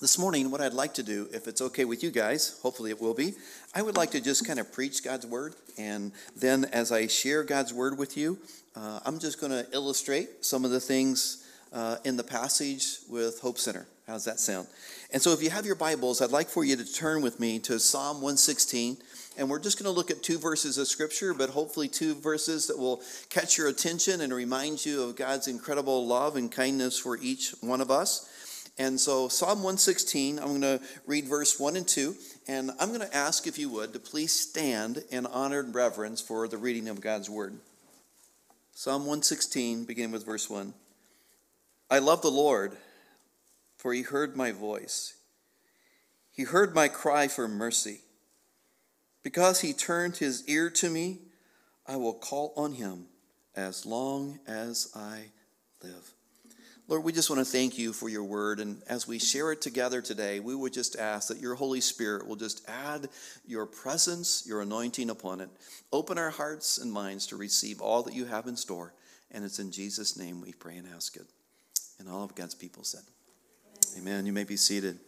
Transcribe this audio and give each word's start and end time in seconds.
this 0.00 0.18
morning, 0.18 0.50
what 0.50 0.60
I'd 0.60 0.74
like 0.74 0.94
to 0.94 1.02
do, 1.02 1.28
if 1.32 1.46
it's 1.46 1.60
okay 1.60 1.84
with 1.84 2.02
you 2.02 2.10
guys, 2.10 2.58
hopefully 2.62 2.90
it 2.90 3.00
will 3.00 3.14
be, 3.14 3.34
I 3.74 3.82
would 3.82 3.96
like 3.96 4.10
to 4.10 4.20
just 4.20 4.46
kind 4.46 4.58
of 4.58 4.72
preach 4.72 5.04
God's 5.04 5.24
word. 5.24 5.54
And 5.78 6.12
then 6.36 6.64
as 6.66 6.90
I 6.90 7.06
share 7.06 7.44
God's 7.44 7.72
word 7.72 7.96
with 7.96 8.16
you, 8.16 8.38
uh, 8.74 9.00
I'm 9.06 9.20
just 9.20 9.40
going 9.40 9.52
to 9.52 9.66
illustrate 9.72 10.44
some 10.44 10.64
of 10.64 10.72
the 10.72 10.80
things 10.80 11.46
uh, 11.72 11.98
in 12.04 12.16
the 12.16 12.24
passage 12.24 12.98
with 13.08 13.40
Hope 13.40 13.56
Center. 13.56 13.86
How's 14.06 14.24
that 14.24 14.40
sound? 14.40 14.66
And 15.12 15.22
so 15.22 15.32
if 15.32 15.42
you 15.42 15.50
have 15.50 15.64
your 15.64 15.76
Bibles, 15.76 16.20
I'd 16.20 16.30
like 16.30 16.48
for 16.48 16.64
you 16.64 16.76
to 16.76 16.92
turn 16.92 17.22
with 17.22 17.38
me 17.38 17.58
to 17.60 17.78
Psalm 17.78 18.16
116. 18.16 18.96
And 19.38 19.48
we're 19.48 19.60
just 19.60 19.78
going 19.78 19.90
to 19.92 19.96
look 19.96 20.10
at 20.10 20.22
two 20.22 20.38
verses 20.38 20.76
of 20.76 20.88
Scripture, 20.88 21.34
but 21.34 21.50
hopefully 21.50 21.88
two 21.88 22.14
verses 22.16 22.66
that 22.66 22.78
will 22.78 23.00
catch 23.30 23.56
your 23.56 23.68
attention 23.68 24.20
and 24.20 24.32
remind 24.32 24.84
you 24.84 25.02
of 25.02 25.16
God's 25.16 25.48
incredible 25.48 26.06
love 26.06 26.36
and 26.36 26.50
kindness 26.50 26.98
for 26.98 27.16
each 27.16 27.54
one 27.60 27.80
of 27.80 27.90
us. 27.90 28.28
And 28.76 28.98
so, 28.98 29.28
Psalm 29.28 29.58
116, 29.58 30.38
I'm 30.38 30.60
going 30.60 30.60
to 30.62 30.80
read 31.06 31.26
verse 31.26 31.60
1 31.60 31.76
and 31.76 31.86
2. 31.86 32.16
And 32.48 32.72
I'm 32.80 32.88
going 32.88 33.08
to 33.08 33.16
ask, 33.16 33.46
if 33.46 33.58
you 33.58 33.68
would, 33.70 33.92
to 33.92 34.00
please 34.00 34.32
stand 34.32 35.04
in 35.10 35.26
honor 35.26 35.60
and 35.60 35.74
reverence 35.74 36.20
for 36.20 36.48
the 36.48 36.58
reading 36.58 36.88
of 36.88 37.00
God's 37.00 37.30
Word. 37.30 37.56
Psalm 38.72 39.02
116, 39.02 39.84
beginning 39.84 40.10
with 40.10 40.26
verse 40.26 40.50
1. 40.50 40.74
I 41.88 42.00
love 42.00 42.22
the 42.22 42.30
Lord, 42.30 42.76
for 43.76 43.92
he 43.92 44.02
heard 44.02 44.36
my 44.36 44.50
voice. 44.50 45.14
He 46.32 46.42
heard 46.42 46.74
my 46.74 46.88
cry 46.88 47.28
for 47.28 47.46
mercy. 47.46 48.00
Because 49.22 49.60
he 49.60 49.72
turned 49.72 50.16
his 50.16 50.46
ear 50.48 50.68
to 50.70 50.90
me, 50.90 51.20
I 51.86 51.94
will 51.96 52.14
call 52.14 52.52
on 52.56 52.72
him 52.72 53.06
as 53.54 53.86
long 53.86 54.40
as 54.48 54.90
I 54.96 55.26
live. 55.80 56.13
Lord, 56.86 57.02
we 57.02 57.12
just 57.12 57.30
want 57.30 57.40
to 57.40 57.50
thank 57.50 57.78
you 57.78 57.94
for 57.94 58.10
your 58.10 58.24
word. 58.24 58.60
And 58.60 58.82
as 58.86 59.08
we 59.08 59.18
share 59.18 59.52
it 59.52 59.62
together 59.62 60.02
today, 60.02 60.40
we 60.40 60.54
would 60.54 60.74
just 60.74 60.96
ask 60.98 61.28
that 61.28 61.40
your 61.40 61.54
Holy 61.54 61.80
Spirit 61.80 62.26
will 62.26 62.36
just 62.36 62.68
add 62.68 63.08
your 63.46 63.64
presence, 63.64 64.44
your 64.46 64.60
anointing 64.60 65.08
upon 65.08 65.40
it. 65.40 65.48
Open 65.92 66.18
our 66.18 66.28
hearts 66.28 66.76
and 66.76 66.92
minds 66.92 67.26
to 67.28 67.36
receive 67.36 67.80
all 67.80 68.02
that 68.02 68.12
you 68.12 68.26
have 68.26 68.46
in 68.46 68.56
store. 68.56 68.92
And 69.30 69.44
it's 69.44 69.58
in 69.58 69.70
Jesus' 69.70 70.18
name 70.18 70.42
we 70.42 70.52
pray 70.52 70.76
and 70.76 70.86
ask 70.94 71.16
it. 71.16 71.26
And 71.98 72.06
all 72.08 72.22
of 72.22 72.34
God's 72.34 72.54
people 72.54 72.84
said, 72.84 73.02
Amen. 73.96 74.12
Amen. 74.12 74.26
You 74.26 74.34
may 74.34 74.44
be 74.44 74.56
seated. 74.56 74.98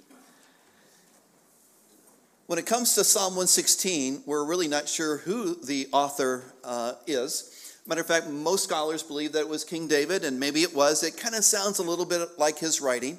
When 2.46 2.58
it 2.58 2.64
comes 2.64 2.94
to 2.94 3.04
Psalm 3.04 3.32
116, 3.32 4.22
we're 4.24 4.46
really 4.46 4.68
not 4.68 4.88
sure 4.88 5.18
who 5.18 5.56
the 5.62 5.88
author 5.92 6.54
uh, 6.64 6.92
is. 7.06 7.65
Matter 7.86 8.00
of 8.00 8.06
fact, 8.06 8.28
most 8.28 8.64
scholars 8.64 9.02
believe 9.02 9.32
that 9.32 9.40
it 9.40 9.48
was 9.48 9.64
King 9.64 9.86
David, 9.86 10.24
and 10.24 10.40
maybe 10.40 10.62
it 10.62 10.74
was. 10.74 11.02
It 11.02 11.16
kind 11.16 11.34
of 11.34 11.44
sounds 11.44 11.78
a 11.78 11.82
little 11.82 12.04
bit 12.04 12.38
like 12.38 12.58
his 12.58 12.80
writing. 12.80 13.18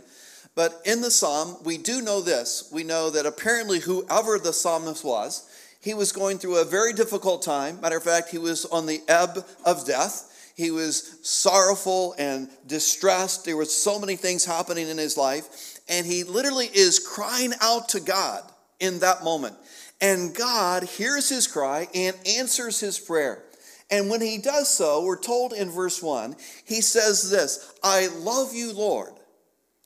But 0.55 0.81
in 0.85 1.01
the 1.01 1.11
psalm, 1.11 1.57
we 1.63 1.77
do 1.77 2.01
know 2.01 2.19
this. 2.19 2.69
We 2.73 2.83
know 2.83 3.09
that 3.11 3.25
apparently, 3.25 3.79
whoever 3.79 4.39
the 4.39 4.51
psalmist 4.51 5.05
was, 5.05 5.47
he 5.81 5.93
was 5.93 6.11
going 6.11 6.39
through 6.39 6.57
a 6.57 6.65
very 6.65 6.93
difficult 6.93 7.43
time. 7.43 7.79
Matter 7.79 7.97
of 7.97 8.03
fact, 8.03 8.29
he 8.29 8.39
was 8.39 8.65
on 8.65 8.87
the 8.87 9.01
ebb 9.07 9.45
of 9.65 9.85
death. 9.85 10.51
He 10.55 10.71
was 10.71 11.19
sorrowful 11.21 12.15
and 12.17 12.49
distressed. 12.65 13.45
There 13.45 13.55
were 13.55 13.65
so 13.65 13.99
many 13.99 14.15
things 14.15 14.43
happening 14.43 14.89
in 14.89 14.97
his 14.97 15.15
life. 15.15 15.79
And 15.87 16.05
he 16.05 16.23
literally 16.23 16.65
is 16.73 16.99
crying 16.99 17.53
out 17.61 17.89
to 17.89 17.99
God 17.99 18.41
in 18.79 18.99
that 18.99 19.23
moment. 19.23 19.55
And 20.01 20.35
God 20.35 20.83
hears 20.83 21.29
his 21.29 21.47
cry 21.47 21.87
and 21.93 22.15
answers 22.25 22.79
his 22.79 22.99
prayer. 22.99 23.43
And 23.89 24.09
when 24.09 24.21
he 24.21 24.37
does 24.37 24.69
so, 24.69 25.03
we're 25.03 25.19
told 25.19 25.53
in 25.53 25.69
verse 25.69 26.01
1, 26.01 26.35
he 26.65 26.81
says 26.81 27.29
this 27.29 27.73
I 27.83 28.07
love 28.07 28.53
you, 28.53 28.73
Lord. 28.73 29.13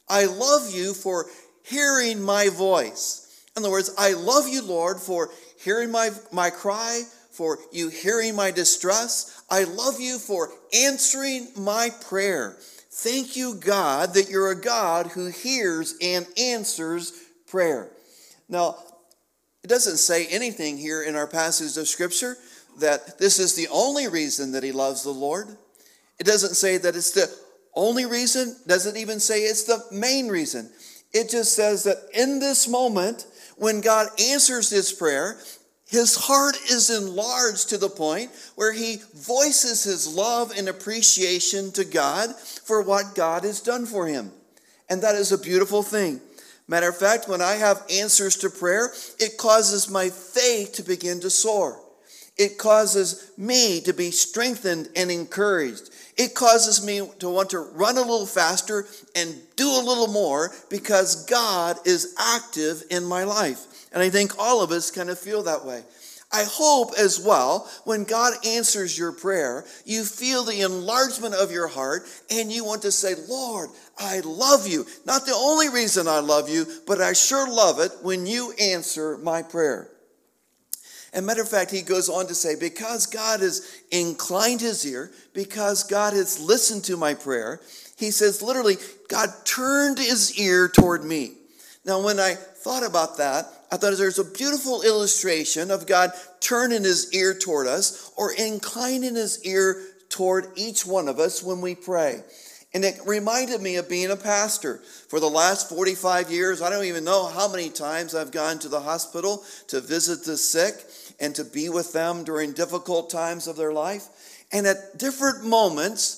I 0.09 0.25
love 0.25 0.73
you 0.73 0.93
for 0.93 1.27
hearing 1.63 2.21
my 2.21 2.49
voice. 2.49 3.45
In 3.55 3.63
other 3.63 3.71
words, 3.71 3.93
I 3.97 4.13
love 4.13 4.47
you, 4.47 4.61
Lord, 4.61 4.99
for 4.99 5.29
hearing 5.63 5.91
my, 5.91 6.09
my 6.31 6.49
cry, 6.49 7.03
for 7.31 7.59
you 7.71 7.89
hearing 7.89 8.35
my 8.35 8.51
distress. 8.51 9.43
I 9.49 9.63
love 9.63 9.99
you 9.99 10.17
for 10.17 10.49
answering 10.73 11.49
my 11.57 11.91
prayer. 12.07 12.57
Thank 12.89 13.37
you, 13.37 13.55
God, 13.55 14.15
that 14.15 14.29
you're 14.29 14.51
a 14.51 14.61
God 14.61 15.07
who 15.07 15.27
hears 15.27 15.95
and 16.01 16.27
answers 16.37 17.13
prayer. 17.47 17.89
Now, 18.49 18.77
it 19.63 19.67
doesn't 19.67 19.97
say 19.97 20.27
anything 20.27 20.77
here 20.77 21.03
in 21.03 21.15
our 21.15 21.27
passage 21.27 21.77
of 21.77 21.87
Scripture 21.87 22.35
that 22.79 23.17
this 23.19 23.39
is 23.39 23.55
the 23.55 23.67
only 23.69 24.07
reason 24.07 24.51
that 24.53 24.63
he 24.63 24.71
loves 24.71 25.03
the 25.03 25.11
Lord. 25.11 25.47
It 26.19 26.25
doesn't 26.25 26.55
say 26.55 26.77
that 26.77 26.95
it's 26.95 27.11
the 27.11 27.33
only 27.73 28.05
reason, 28.05 28.55
doesn't 28.67 28.97
even 28.97 29.19
say 29.19 29.41
it's 29.41 29.63
the 29.63 29.83
main 29.91 30.27
reason. 30.27 30.69
It 31.13 31.29
just 31.29 31.55
says 31.55 31.83
that 31.83 31.97
in 32.13 32.39
this 32.39 32.67
moment, 32.67 33.25
when 33.57 33.81
God 33.81 34.07
answers 34.19 34.69
his 34.69 34.91
prayer, 34.91 35.37
his 35.87 36.15
heart 36.15 36.55
is 36.69 36.89
enlarged 36.89 37.69
to 37.69 37.77
the 37.77 37.89
point 37.89 38.31
where 38.55 38.71
he 38.71 39.01
voices 39.13 39.83
his 39.83 40.07
love 40.07 40.53
and 40.57 40.69
appreciation 40.69 41.71
to 41.73 41.83
God 41.83 42.33
for 42.35 42.81
what 42.81 43.13
God 43.13 43.43
has 43.43 43.59
done 43.59 43.85
for 43.85 44.07
him. 44.07 44.31
And 44.89 45.01
that 45.03 45.15
is 45.15 45.31
a 45.31 45.37
beautiful 45.37 45.83
thing. 45.83 46.21
Matter 46.67 46.87
of 46.87 46.97
fact, 46.97 47.27
when 47.27 47.41
I 47.41 47.55
have 47.55 47.83
answers 47.89 48.37
to 48.37 48.49
prayer, 48.49 48.93
it 49.19 49.37
causes 49.37 49.89
my 49.89 50.09
faith 50.09 50.73
to 50.73 50.83
begin 50.83 51.19
to 51.19 51.29
soar. 51.29 51.81
It 52.37 52.57
causes 52.57 53.31
me 53.37 53.81
to 53.81 53.93
be 53.93 54.11
strengthened 54.11 54.89
and 54.95 55.11
encouraged. 55.11 55.89
It 56.17 56.33
causes 56.33 56.85
me 56.85 57.01
to 57.19 57.29
want 57.29 57.51
to 57.51 57.59
run 57.59 57.97
a 57.97 58.01
little 58.01 58.25
faster 58.25 58.85
and 59.15 59.35
do 59.55 59.67
a 59.67 59.85
little 59.85 60.07
more 60.07 60.51
because 60.69 61.25
God 61.25 61.77
is 61.85 62.15
active 62.17 62.83
in 62.89 63.03
my 63.03 63.23
life. 63.25 63.89
And 63.93 64.01
I 64.01 64.09
think 64.09 64.39
all 64.39 64.61
of 64.63 64.71
us 64.71 64.91
kind 64.91 65.09
of 65.09 65.19
feel 65.19 65.43
that 65.43 65.65
way. 65.65 65.83
I 66.33 66.45
hope 66.47 66.91
as 66.97 67.19
well, 67.19 67.69
when 67.83 68.05
God 68.05 68.33
answers 68.45 68.97
your 68.97 69.11
prayer, 69.11 69.65
you 69.85 70.05
feel 70.05 70.45
the 70.45 70.61
enlargement 70.61 71.35
of 71.35 71.51
your 71.51 71.67
heart 71.67 72.03
and 72.29 72.49
you 72.49 72.63
want 72.63 72.83
to 72.83 72.91
say, 72.91 73.15
Lord, 73.27 73.69
I 73.99 74.21
love 74.21 74.65
you. 74.65 74.85
Not 75.05 75.25
the 75.25 75.35
only 75.35 75.67
reason 75.67 76.07
I 76.07 76.19
love 76.19 76.47
you, 76.49 76.65
but 76.87 77.01
I 77.01 77.11
sure 77.11 77.51
love 77.51 77.79
it 77.79 77.91
when 78.01 78.25
you 78.25 78.53
answer 78.53 79.17
my 79.17 79.43
prayer. 79.43 79.89
And 81.13 81.25
matter 81.25 81.41
of 81.41 81.49
fact, 81.49 81.71
he 81.71 81.81
goes 81.81 82.07
on 82.07 82.27
to 82.27 82.35
say, 82.35 82.55
because 82.57 83.05
God 83.05 83.41
has 83.41 83.81
inclined 83.91 84.61
his 84.61 84.85
ear, 84.85 85.11
because 85.33 85.83
God 85.83 86.13
has 86.13 86.39
listened 86.39 86.85
to 86.85 86.95
my 86.95 87.13
prayer, 87.13 87.59
he 87.97 88.11
says 88.11 88.41
literally, 88.41 88.77
God 89.09 89.29
turned 89.43 89.97
his 89.97 90.39
ear 90.39 90.69
toward 90.69 91.03
me. 91.03 91.33
Now, 91.85 92.03
when 92.03 92.19
I 92.19 92.35
thought 92.35 92.85
about 92.85 93.17
that, 93.17 93.45
I 93.71 93.77
thought 93.77 93.97
there's 93.97 94.19
a 94.19 94.23
beautiful 94.23 94.83
illustration 94.83 95.71
of 95.71 95.87
God 95.87 96.11
turning 96.39 96.83
his 96.83 97.13
ear 97.13 97.33
toward 97.33 97.67
us 97.67 98.11
or 98.15 98.33
inclining 98.33 99.15
his 99.15 99.43
ear 99.45 99.81
toward 100.09 100.47
each 100.55 100.85
one 100.85 101.07
of 101.07 101.19
us 101.19 101.43
when 101.43 101.61
we 101.61 101.75
pray. 101.75 102.21
And 102.73 102.85
it 102.85 102.99
reminded 103.05 103.61
me 103.61 103.75
of 103.75 103.89
being 103.89 104.11
a 104.11 104.15
pastor. 104.15 104.77
For 105.09 105.19
the 105.19 105.29
last 105.29 105.67
45 105.69 106.31
years, 106.31 106.61
I 106.61 106.69
don't 106.69 106.85
even 106.85 107.03
know 107.03 107.27
how 107.27 107.49
many 107.49 107.69
times 107.69 108.15
I've 108.15 108.31
gone 108.31 108.59
to 108.59 108.69
the 108.69 108.79
hospital 108.79 109.43
to 109.67 109.81
visit 109.81 110.23
the 110.23 110.37
sick 110.37 110.75
and 111.21 111.35
to 111.35 111.45
be 111.45 111.69
with 111.69 111.93
them 111.93 112.25
during 112.25 112.51
difficult 112.51 113.09
times 113.09 113.47
of 113.47 113.55
their 113.55 113.71
life. 113.71 114.07
And 114.51 114.67
at 114.67 114.97
different 114.97 115.45
moments, 115.45 116.17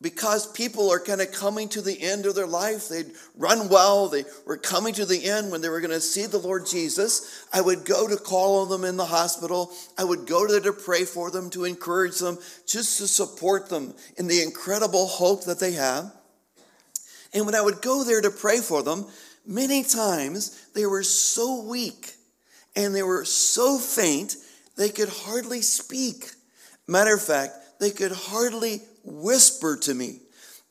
because 0.00 0.50
people 0.52 0.90
are 0.90 1.00
kind 1.00 1.20
of 1.20 1.32
coming 1.32 1.68
to 1.70 1.82
the 1.82 2.00
end 2.00 2.24
of 2.24 2.34
their 2.34 2.46
life, 2.46 2.88
they'd 2.88 3.10
run 3.36 3.68
well, 3.68 4.08
they 4.08 4.24
were 4.46 4.56
coming 4.56 4.94
to 4.94 5.04
the 5.04 5.24
end 5.28 5.50
when 5.50 5.60
they 5.60 5.68
were 5.68 5.80
going 5.80 5.90
to 5.90 6.00
see 6.00 6.24
the 6.24 6.38
Lord 6.38 6.64
Jesus. 6.64 7.44
I 7.52 7.60
would 7.60 7.84
go 7.84 8.08
to 8.08 8.16
call 8.16 8.62
on 8.62 8.70
them 8.70 8.84
in 8.84 8.96
the 8.96 9.04
hospital. 9.04 9.72
I 9.98 10.04
would 10.04 10.26
go 10.26 10.46
there 10.46 10.60
to 10.60 10.72
pray 10.72 11.04
for 11.04 11.30
them, 11.30 11.50
to 11.50 11.64
encourage 11.64 12.18
them, 12.18 12.38
just 12.66 12.98
to 12.98 13.08
support 13.08 13.68
them 13.68 13.94
in 14.16 14.26
the 14.26 14.42
incredible 14.42 15.06
hope 15.06 15.44
that 15.44 15.60
they 15.60 15.72
have. 15.72 16.10
And 17.34 17.44
when 17.44 17.54
I 17.54 17.60
would 17.60 17.82
go 17.82 18.02
there 18.02 18.22
to 18.22 18.30
pray 18.30 18.60
for 18.60 18.82
them, 18.82 19.06
many 19.44 19.82
times 19.82 20.66
they 20.74 20.86
were 20.86 21.02
so 21.02 21.62
weak 21.62 22.14
and 22.76 22.94
they 22.94 23.02
were 23.02 23.24
so 23.24 23.78
faint 23.78 24.36
they 24.76 24.88
could 24.88 25.08
hardly 25.08 25.62
speak. 25.62 26.30
Matter 26.86 27.14
of 27.14 27.22
fact, 27.22 27.54
they 27.80 27.90
could 27.90 28.12
hardly 28.12 28.80
whisper 29.04 29.76
to 29.82 29.94
me. 29.94 30.20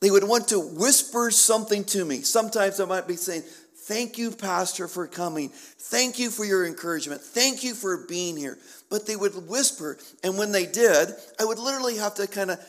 They 0.00 0.10
would 0.10 0.24
want 0.24 0.48
to 0.48 0.60
whisper 0.60 1.30
something 1.30 1.84
to 1.84 2.04
me. 2.04 2.22
Sometimes 2.22 2.80
I 2.80 2.86
might 2.86 3.06
be 3.06 3.16
saying, 3.16 3.42
Thank 3.84 4.18
you, 4.18 4.30
Pastor, 4.30 4.86
for 4.86 5.08
coming. 5.08 5.48
Thank 5.48 6.18
you 6.18 6.30
for 6.30 6.44
your 6.44 6.64
encouragement. 6.64 7.22
Thank 7.22 7.64
you 7.64 7.74
for 7.74 8.06
being 8.06 8.36
here. 8.36 8.56
But 8.88 9.06
they 9.06 9.16
would 9.16 9.48
whisper. 9.48 9.98
And 10.22 10.38
when 10.38 10.52
they 10.52 10.66
did, 10.66 11.08
I 11.40 11.44
would 11.44 11.58
literally 11.58 11.96
have 11.96 12.14
to 12.16 12.28
kind 12.28 12.52
of 12.52 12.60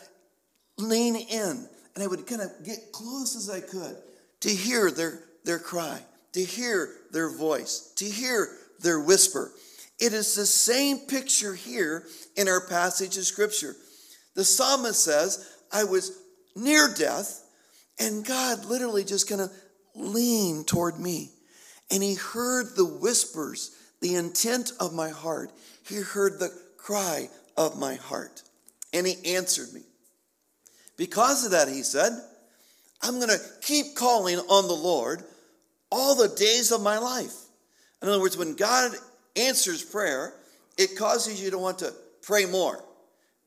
lean 0.79 1.15
in 1.15 1.67
and 1.95 2.03
I 2.03 2.07
would 2.07 2.25
kind 2.25 2.41
of 2.41 2.51
get 2.63 2.91
close 2.91 3.35
as 3.35 3.49
I 3.49 3.59
could 3.59 3.97
to 4.41 4.49
hear 4.49 4.91
their, 4.91 5.19
their 5.43 5.59
cry, 5.59 5.99
to 6.33 6.43
hear 6.43 6.89
their 7.11 7.29
voice, 7.29 7.91
to 7.97 8.05
hear 8.05 8.47
their 8.81 8.99
whisper. 8.99 9.51
It 9.99 10.13
is 10.13 10.35
the 10.35 10.45
same 10.45 10.99
picture 10.99 11.53
here 11.53 12.05
in 12.35 12.47
our 12.47 12.65
passage 12.67 13.17
of 13.17 13.25
Scripture. 13.25 13.75
The 14.35 14.43
psalmist 14.43 15.03
says, 15.03 15.47
I 15.71 15.83
was 15.83 16.17
near 16.55 16.87
death, 16.93 17.43
and 17.99 18.25
God 18.25 18.65
literally 18.65 19.03
just 19.03 19.29
kind 19.29 19.41
of 19.41 19.51
leaned 19.95 20.67
toward 20.67 20.99
me. 20.99 21.31
and 21.91 22.01
he 22.01 22.15
heard 22.15 22.75
the 22.75 22.85
whispers, 22.85 23.75
the 23.99 24.15
intent 24.15 24.71
of 24.79 24.93
my 24.93 25.09
heart. 25.09 25.51
He 25.87 25.97
heard 25.97 26.39
the 26.39 26.49
cry 26.77 27.29
of 27.57 27.77
my 27.77 27.95
heart, 27.95 28.43
and 28.93 29.05
he 29.05 29.35
answered 29.35 29.73
me. 29.73 29.81
Because 30.97 31.45
of 31.45 31.51
that, 31.51 31.67
he 31.67 31.83
said, 31.83 32.13
I'm 33.01 33.15
going 33.15 33.27
to 33.29 33.41
keep 33.61 33.95
calling 33.95 34.39
on 34.39 34.67
the 34.67 34.73
Lord 34.73 35.23
all 35.91 36.15
the 36.15 36.29
days 36.29 36.71
of 36.71 36.81
my 36.81 36.97
life. 36.97 37.35
In 38.01 38.09
other 38.09 38.19
words, 38.19 38.37
when 38.37 38.55
God 38.55 38.91
answers 39.35 39.83
prayer, 39.83 40.33
it 40.77 40.97
causes 40.97 41.41
you 41.41 41.51
to 41.51 41.57
want 41.57 41.79
to 41.79 41.93
pray 42.21 42.45
more, 42.45 42.83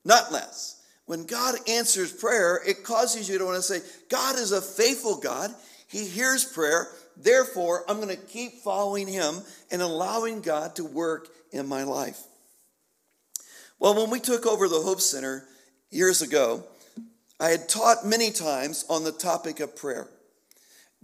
not 0.04 0.32
less. 0.32 0.82
When 1.06 1.26
God 1.26 1.56
answers 1.68 2.12
prayer, 2.12 2.60
it 2.66 2.84
causes 2.84 3.28
you 3.28 3.38
to 3.38 3.44
want 3.44 3.56
to 3.56 3.62
say, 3.62 3.80
God 4.08 4.36
is 4.36 4.52
a 4.52 4.62
faithful 4.62 5.16
God. 5.16 5.50
He 5.88 6.06
hears 6.06 6.44
prayer. 6.44 6.88
Therefore, 7.16 7.84
I'm 7.88 7.96
going 8.00 8.08
to 8.08 8.16
keep 8.16 8.54
following 8.62 9.06
him 9.06 9.42
and 9.70 9.82
allowing 9.82 10.40
God 10.40 10.76
to 10.76 10.84
work 10.84 11.28
in 11.52 11.66
my 11.68 11.82
life. 11.82 12.20
Well, 13.78 13.94
when 13.94 14.10
we 14.10 14.20
took 14.20 14.46
over 14.46 14.68
the 14.68 14.80
Hope 14.80 15.00
Center 15.00 15.44
years 15.90 16.22
ago, 16.22 16.64
I 17.38 17.50
had 17.50 17.68
taught 17.68 18.06
many 18.06 18.30
times 18.30 18.84
on 18.88 19.04
the 19.04 19.12
topic 19.12 19.60
of 19.60 19.76
prayer, 19.76 20.08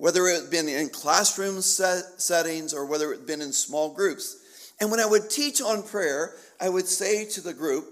whether 0.00 0.26
it 0.28 0.40
had 0.40 0.50
been 0.50 0.66
in 0.66 0.88
classroom 0.88 1.60
set 1.60 2.22
settings 2.22 2.72
or 2.72 2.86
whether 2.86 3.12
it 3.12 3.18
had 3.18 3.26
been 3.26 3.42
in 3.42 3.52
small 3.52 3.92
groups. 3.92 4.72
And 4.80 4.90
when 4.90 4.98
I 4.98 5.04
would 5.04 5.28
teach 5.28 5.60
on 5.60 5.82
prayer, 5.82 6.36
I 6.58 6.70
would 6.70 6.88
say 6.88 7.26
to 7.26 7.42
the 7.42 7.52
group, 7.52 7.84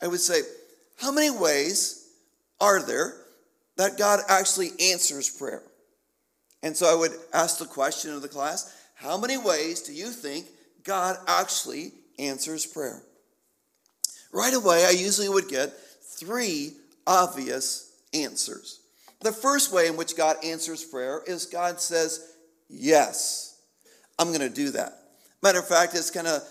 I 0.00 0.06
would 0.06 0.20
say, 0.20 0.42
How 0.96 1.10
many 1.10 1.28
ways 1.28 2.08
are 2.60 2.80
there 2.80 3.16
that 3.76 3.98
God 3.98 4.20
actually 4.28 4.70
answers 4.80 5.28
prayer? 5.28 5.64
And 6.62 6.76
so 6.76 6.86
I 6.86 6.94
would 6.94 7.10
ask 7.34 7.58
the 7.58 7.64
question 7.64 8.12
of 8.12 8.22
the 8.22 8.28
class 8.28 8.72
How 8.94 9.18
many 9.18 9.36
ways 9.36 9.82
do 9.82 9.92
you 9.92 10.10
think 10.10 10.46
God 10.84 11.16
actually 11.26 11.90
answers 12.16 12.64
prayer? 12.64 13.02
Right 14.32 14.54
away, 14.54 14.84
I 14.84 14.90
usually 14.90 15.28
would 15.28 15.48
get 15.48 15.72
three 16.16 16.74
obvious 17.08 17.92
answers. 18.14 18.78
The 19.20 19.32
first 19.32 19.72
way 19.72 19.86
in 19.86 19.96
which 19.96 20.16
God 20.16 20.36
answers 20.44 20.84
prayer 20.84 21.22
is 21.26 21.46
God 21.46 21.80
says, 21.80 22.34
Yes, 22.68 23.60
I'm 24.18 24.28
going 24.28 24.40
to 24.40 24.50
do 24.50 24.70
that. 24.70 24.92
Matter 25.42 25.60
of 25.60 25.68
fact, 25.68 25.94
it's 25.94 26.10
kind 26.10 26.26
of 26.26 26.42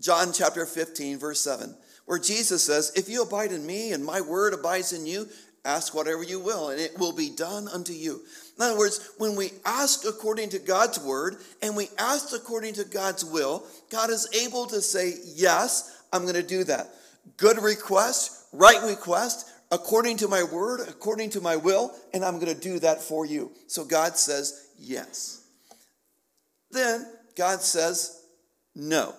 John 0.00 0.32
chapter 0.32 0.66
15, 0.66 1.18
verse 1.18 1.40
7, 1.40 1.74
where 2.04 2.18
Jesus 2.18 2.64
says, 2.64 2.92
If 2.96 3.08
you 3.08 3.22
abide 3.22 3.52
in 3.52 3.64
me 3.64 3.92
and 3.92 4.04
my 4.04 4.20
word 4.20 4.52
abides 4.52 4.92
in 4.92 5.06
you, 5.06 5.28
ask 5.64 5.94
whatever 5.94 6.22
you 6.22 6.38
will, 6.38 6.70
and 6.70 6.80
it 6.80 6.98
will 6.98 7.12
be 7.12 7.30
done 7.30 7.68
unto 7.68 7.92
you. 7.92 8.22
In 8.56 8.64
other 8.64 8.78
words, 8.78 9.10
when 9.18 9.36
we 9.36 9.50
ask 9.64 10.04
according 10.06 10.50
to 10.50 10.58
God's 10.58 10.98
word 10.98 11.36
and 11.60 11.76
we 11.76 11.88
ask 11.98 12.34
according 12.34 12.74
to 12.74 12.84
God's 12.84 13.24
will, 13.24 13.64
God 13.90 14.10
is 14.10 14.28
able 14.44 14.66
to 14.66 14.80
say, 14.80 15.14
Yes, 15.34 16.02
I'm 16.12 16.22
going 16.22 16.34
to 16.34 16.42
do 16.42 16.64
that. 16.64 16.94
Good 17.36 17.60
request, 17.60 18.46
right 18.52 18.82
request, 18.82 19.50
according 19.76 20.16
to 20.16 20.28
my 20.28 20.42
word, 20.42 20.80
according 20.88 21.28
to 21.30 21.40
my 21.42 21.54
will, 21.54 21.92
and 22.14 22.24
I'm 22.24 22.40
going 22.40 22.52
to 22.52 22.60
do 22.60 22.78
that 22.78 23.02
for 23.02 23.26
you. 23.26 23.52
So 23.66 23.84
God 23.84 24.16
says, 24.16 24.68
Yes. 24.78 25.44
Then 26.70 27.06
God 27.36 27.60
says, 27.60 28.22
No. 28.74 29.14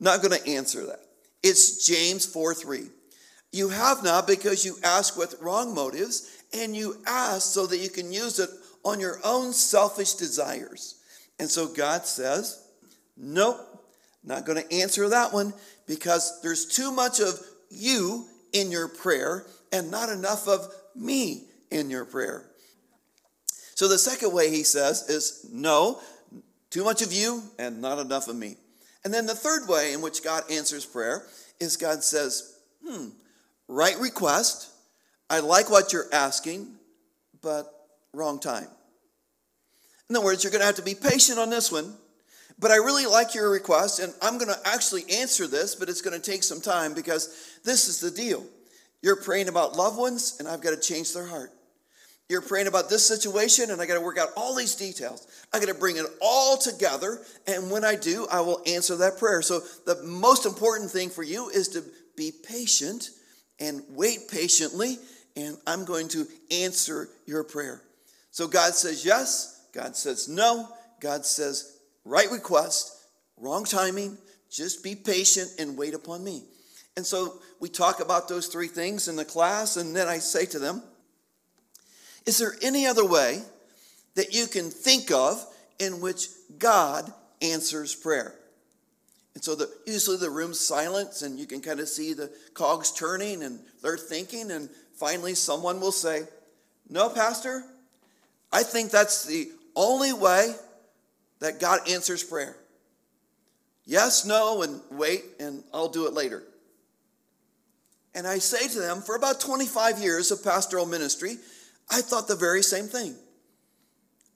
Not 0.00 0.22
going 0.22 0.36
to 0.38 0.50
answer 0.50 0.86
that. 0.86 1.00
It's 1.42 1.86
James 1.86 2.26
4 2.26 2.52
3. 2.54 2.88
You 3.52 3.68
have 3.68 4.02
not 4.02 4.26
because 4.26 4.64
you 4.64 4.76
ask 4.82 5.16
with 5.16 5.40
wrong 5.40 5.74
motives, 5.74 6.36
and 6.52 6.76
you 6.76 6.96
ask 7.06 7.52
so 7.52 7.66
that 7.66 7.78
you 7.78 7.90
can 7.90 8.12
use 8.12 8.40
it 8.40 8.50
on 8.84 8.98
your 8.98 9.20
own 9.22 9.52
selfish 9.52 10.14
desires. 10.14 10.96
And 11.38 11.48
so 11.48 11.68
God 11.68 12.06
says, 12.06 12.60
Nope, 13.16 13.60
not 14.24 14.46
going 14.46 14.60
to 14.60 14.74
answer 14.74 15.08
that 15.10 15.32
one 15.32 15.54
because 15.86 16.40
there's 16.42 16.66
too 16.66 16.90
much 16.90 17.20
of 17.20 17.38
you 17.70 18.26
in 18.52 18.72
your 18.72 18.88
prayer 18.88 19.46
and 19.72 19.90
not 19.90 20.08
enough 20.08 20.48
of 20.48 20.66
me 20.94 21.44
in 21.70 21.90
your 21.90 22.04
prayer. 22.04 22.46
So 23.74 23.88
the 23.88 23.98
second 23.98 24.32
way 24.32 24.50
he 24.50 24.62
says 24.62 25.08
is 25.08 25.46
no, 25.50 26.00
too 26.70 26.84
much 26.84 27.02
of 27.02 27.12
you 27.12 27.42
and 27.58 27.80
not 27.80 27.98
enough 27.98 28.28
of 28.28 28.36
me. 28.36 28.56
And 29.04 29.14
then 29.14 29.26
the 29.26 29.34
third 29.34 29.68
way 29.68 29.92
in 29.92 30.02
which 30.02 30.22
God 30.22 30.44
answers 30.50 30.84
prayer 30.84 31.24
is 31.58 31.76
God 31.76 32.04
says, 32.04 32.58
hmm, 32.86 33.08
right 33.68 33.98
request. 33.98 34.70
I 35.30 35.40
like 35.40 35.70
what 35.70 35.92
you're 35.92 36.12
asking, 36.12 36.74
but 37.40 37.72
wrong 38.12 38.40
time. 38.40 38.68
In 40.08 40.16
other 40.16 40.24
words, 40.24 40.42
you're 40.42 40.50
going 40.50 40.60
to 40.60 40.66
have 40.66 40.76
to 40.76 40.82
be 40.82 40.94
patient 40.94 41.38
on 41.38 41.50
this 41.50 41.70
one, 41.70 41.94
but 42.58 42.70
I 42.70 42.76
really 42.76 43.06
like 43.06 43.34
your 43.34 43.48
request, 43.48 44.00
and 44.00 44.12
I'm 44.20 44.38
going 44.38 44.52
to 44.52 44.60
actually 44.68 45.04
answer 45.10 45.46
this, 45.46 45.74
but 45.76 45.88
it's 45.88 46.02
going 46.02 46.20
to 46.20 46.30
take 46.30 46.42
some 46.42 46.60
time 46.60 46.94
because 46.94 47.58
this 47.64 47.88
is 47.88 48.00
the 48.00 48.10
deal. 48.10 48.44
You're 49.02 49.16
praying 49.16 49.48
about 49.48 49.76
loved 49.76 49.98
ones, 49.98 50.36
and 50.38 50.48
I've 50.48 50.60
got 50.60 50.70
to 50.70 50.80
change 50.80 51.14
their 51.14 51.26
heart. 51.26 51.50
You're 52.28 52.42
praying 52.42 52.68
about 52.68 52.88
this 52.88 53.04
situation, 53.04 53.70
and 53.70 53.82
I 53.82 53.86
got 53.86 53.94
to 53.94 54.00
work 54.00 54.18
out 54.18 54.28
all 54.36 54.54
these 54.54 54.76
details. 54.76 55.26
I 55.52 55.58
got 55.58 55.66
to 55.66 55.74
bring 55.74 55.96
it 55.96 56.06
all 56.20 56.56
together, 56.56 57.18
and 57.46 57.70
when 57.70 57.84
I 57.84 57.96
do, 57.96 58.26
I 58.30 58.40
will 58.40 58.62
answer 58.66 58.94
that 58.96 59.18
prayer. 59.18 59.42
So, 59.42 59.62
the 59.84 60.00
most 60.04 60.46
important 60.46 60.90
thing 60.90 61.10
for 61.10 61.24
you 61.24 61.48
is 61.48 61.68
to 61.68 61.82
be 62.16 62.30
patient 62.30 63.10
and 63.58 63.82
wait 63.90 64.28
patiently, 64.30 64.98
and 65.34 65.56
I'm 65.66 65.84
going 65.84 66.08
to 66.10 66.26
answer 66.52 67.08
your 67.26 67.42
prayer. 67.42 67.82
So, 68.30 68.46
God 68.46 68.74
says 68.74 69.04
yes, 69.04 69.66
God 69.72 69.96
says 69.96 70.28
no, 70.28 70.68
God 71.00 71.26
says 71.26 71.78
right 72.04 72.30
request, 72.30 72.92
wrong 73.38 73.64
timing, 73.64 74.16
just 74.50 74.84
be 74.84 74.94
patient 74.94 75.50
and 75.58 75.76
wait 75.76 75.94
upon 75.94 76.22
me. 76.22 76.44
And 76.96 77.06
so 77.06 77.34
we 77.60 77.68
talk 77.68 78.00
about 78.00 78.28
those 78.28 78.46
three 78.46 78.68
things 78.68 79.08
in 79.08 79.16
the 79.16 79.24
class, 79.24 79.76
and 79.76 79.94
then 79.94 80.08
I 80.08 80.18
say 80.18 80.46
to 80.46 80.58
them, 80.58 80.82
Is 82.26 82.38
there 82.38 82.54
any 82.62 82.86
other 82.86 83.06
way 83.06 83.42
that 84.14 84.34
you 84.34 84.46
can 84.46 84.70
think 84.70 85.10
of 85.10 85.44
in 85.78 86.00
which 86.00 86.28
God 86.58 87.12
answers 87.40 87.94
prayer? 87.94 88.34
And 89.34 89.44
so 89.44 89.54
the, 89.54 89.70
usually 89.86 90.16
the 90.16 90.30
room's 90.30 90.58
silent, 90.58 91.22
and 91.22 91.38
you 91.38 91.46
can 91.46 91.60
kind 91.60 91.80
of 91.80 91.88
see 91.88 92.12
the 92.12 92.30
cogs 92.54 92.92
turning, 92.92 93.42
and 93.42 93.60
they're 93.82 93.96
thinking, 93.96 94.50
and 94.50 94.68
finally 94.94 95.34
someone 95.34 95.80
will 95.80 95.92
say, 95.92 96.22
No, 96.88 97.08
Pastor, 97.08 97.64
I 98.52 98.64
think 98.64 98.90
that's 98.90 99.24
the 99.24 99.50
only 99.76 100.12
way 100.12 100.54
that 101.38 101.60
God 101.60 101.88
answers 101.88 102.24
prayer. 102.24 102.56
Yes, 103.84 104.24
no, 104.24 104.62
and 104.62 104.80
wait, 104.90 105.24
and 105.38 105.64
I'll 105.72 105.88
do 105.88 106.06
it 106.06 106.12
later. 106.12 106.42
And 108.14 108.26
I 108.26 108.38
say 108.38 108.68
to 108.68 108.80
them, 108.80 109.02
for 109.02 109.14
about 109.14 109.40
25 109.40 109.98
years 110.00 110.30
of 110.30 110.42
pastoral 110.42 110.86
ministry, 110.86 111.36
I 111.90 112.00
thought 112.00 112.28
the 112.28 112.36
very 112.36 112.62
same 112.62 112.86
thing. 112.86 113.14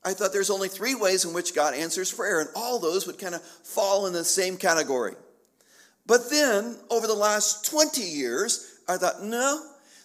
I 0.04 0.12
thought 0.12 0.32
there's 0.32 0.50
only 0.50 0.68
three 0.68 0.94
ways 0.94 1.24
in 1.24 1.32
which 1.32 1.54
God 1.54 1.74
answers 1.74 2.12
prayer, 2.12 2.40
and 2.40 2.50
all 2.54 2.78
those 2.78 3.06
would 3.06 3.18
kind 3.18 3.34
of 3.34 3.42
fall 3.42 4.06
in 4.06 4.12
the 4.12 4.24
same 4.24 4.56
category. 4.56 5.14
But 6.06 6.28
then, 6.30 6.76
over 6.90 7.06
the 7.06 7.14
last 7.14 7.64
20 7.70 8.02
years, 8.02 8.80
I 8.86 8.98
thought, 8.98 9.22
no, 9.22 9.62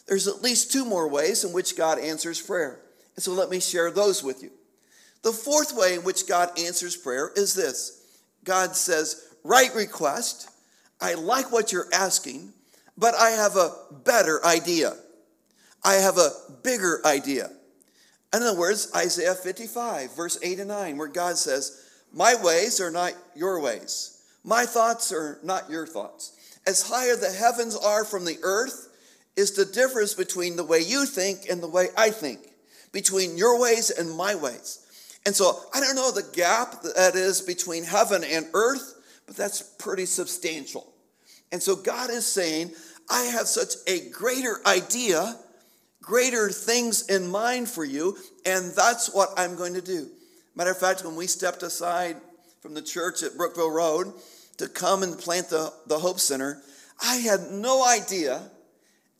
there's 0.07 0.27
at 0.27 0.41
least 0.41 0.71
two 0.71 0.85
more 0.85 1.07
ways 1.07 1.43
in 1.43 1.51
which 1.51 1.77
God 1.77 1.99
answers 1.99 2.41
prayer. 2.41 2.79
And 3.15 3.23
so 3.23 3.33
let 3.33 3.49
me 3.49 3.59
share 3.59 3.91
those 3.91 4.23
with 4.23 4.41
you. 4.41 4.51
The 5.21 5.33
fourth 5.33 5.73
way 5.75 5.95
in 5.95 6.03
which 6.03 6.27
God 6.27 6.57
answers 6.57 6.95
prayer 6.95 7.31
is 7.35 7.53
this 7.53 7.99
God 8.43 8.75
says, 8.75 9.27
Right 9.43 9.73
request. 9.75 10.49
I 11.01 11.13
like 11.13 11.51
what 11.51 11.71
you're 11.71 11.87
asking, 11.93 12.53
but 12.99 13.15
I 13.15 13.29
have 13.29 13.55
a 13.55 13.71
better 14.03 14.45
idea. 14.45 14.93
I 15.83 15.95
have 15.95 16.17
a 16.17 16.31
bigger 16.63 17.01
idea. 17.05 17.49
In 18.33 18.43
other 18.43 18.59
words, 18.59 18.91
Isaiah 18.95 19.33
55, 19.33 20.15
verse 20.15 20.37
8 20.43 20.59
and 20.59 20.67
9, 20.67 20.97
where 20.97 21.07
God 21.07 21.37
says, 21.37 21.89
My 22.13 22.35
ways 22.43 22.81
are 22.81 22.91
not 22.91 23.13
your 23.35 23.61
ways, 23.61 24.21
my 24.43 24.65
thoughts 24.65 25.11
are 25.11 25.39
not 25.43 25.69
your 25.69 25.87
thoughts. 25.87 26.33
As 26.67 26.87
higher 26.87 27.15
the 27.15 27.31
heavens 27.31 27.75
are 27.75 28.03
from 28.03 28.25
the 28.25 28.37
earth, 28.43 28.89
is 29.35 29.53
the 29.53 29.65
difference 29.65 30.13
between 30.13 30.57
the 30.57 30.65
way 30.65 30.79
you 30.79 31.05
think 31.05 31.49
and 31.49 31.63
the 31.63 31.69
way 31.69 31.87
I 31.97 32.09
think, 32.09 32.41
between 32.91 33.37
your 33.37 33.59
ways 33.59 33.89
and 33.89 34.15
my 34.17 34.35
ways. 34.35 34.85
And 35.25 35.33
so 35.33 35.57
I 35.73 35.79
don't 35.79 35.95
know 35.95 36.11
the 36.11 36.29
gap 36.33 36.81
that 36.81 37.15
is 37.15 37.41
between 37.41 37.85
heaven 37.85 38.23
and 38.23 38.47
earth, 38.53 38.95
but 39.25 39.37
that's 39.37 39.61
pretty 39.61 40.05
substantial. 40.05 40.91
And 41.51 41.63
so 41.63 41.75
God 41.75 42.09
is 42.09 42.25
saying, 42.25 42.71
I 43.09 43.23
have 43.23 43.47
such 43.47 43.75
a 43.87 44.09
greater 44.09 44.59
idea, 44.65 45.35
greater 46.01 46.49
things 46.49 47.09
in 47.09 47.29
mind 47.29 47.69
for 47.69 47.83
you, 47.83 48.17
and 48.45 48.71
that's 48.75 49.13
what 49.13 49.29
I'm 49.37 49.55
going 49.55 49.73
to 49.73 49.81
do. 49.81 50.07
Matter 50.55 50.71
of 50.71 50.77
fact, 50.77 51.03
when 51.03 51.15
we 51.15 51.27
stepped 51.27 51.63
aside 51.63 52.17
from 52.61 52.73
the 52.73 52.81
church 52.81 53.23
at 53.23 53.37
Brookville 53.37 53.71
Road 53.71 54.13
to 54.57 54.67
come 54.67 55.03
and 55.03 55.17
plant 55.17 55.49
the, 55.49 55.71
the 55.87 55.99
Hope 55.99 56.19
Center, 56.19 56.61
I 57.01 57.15
had 57.15 57.51
no 57.51 57.85
idea 57.85 58.41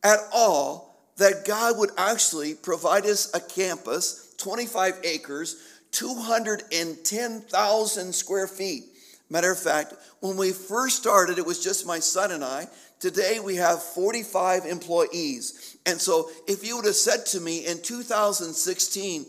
at 0.04 0.18
all 0.32 1.10
that 1.16 1.46
God 1.46 1.78
would 1.78 1.90
actually 1.96 2.54
provide 2.54 3.06
us 3.06 3.34
a 3.34 3.40
campus, 3.40 4.34
25 4.38 5.00
acres, 5.04 5.56
210,000 5.92 8.14
square 8.14 8.46
feet. 8.46 8.84
Matter 9.28 9.52
of 9.52 9.58
fact, 9.58 9.94
when 10.20 10.36
we 10.36 10.52
first 10.52 10.96
started, 10.96 11.38
it 11.38 11.46
was 11.46 11.62
just 11.62 11.86
my 11.86 11.98
son 11.98 12.32
and 12.32 12.44
I. 12.44 12.66
Today 13.00 13.40
we 13.40 13.56
have 13.56 13.82
45 13.82 14.66
employees. 14.66 15.78
And 15.86 15.98
so 15.98 16.30
if 16.46 16.66
you 16.66 16.76
would 16.76 16.84
have 16.84 16.94
said 16.94 17.24
to 17.26 17.40
me 17.40 17.66
in 17.66 17.80
2016, 17.80 19.26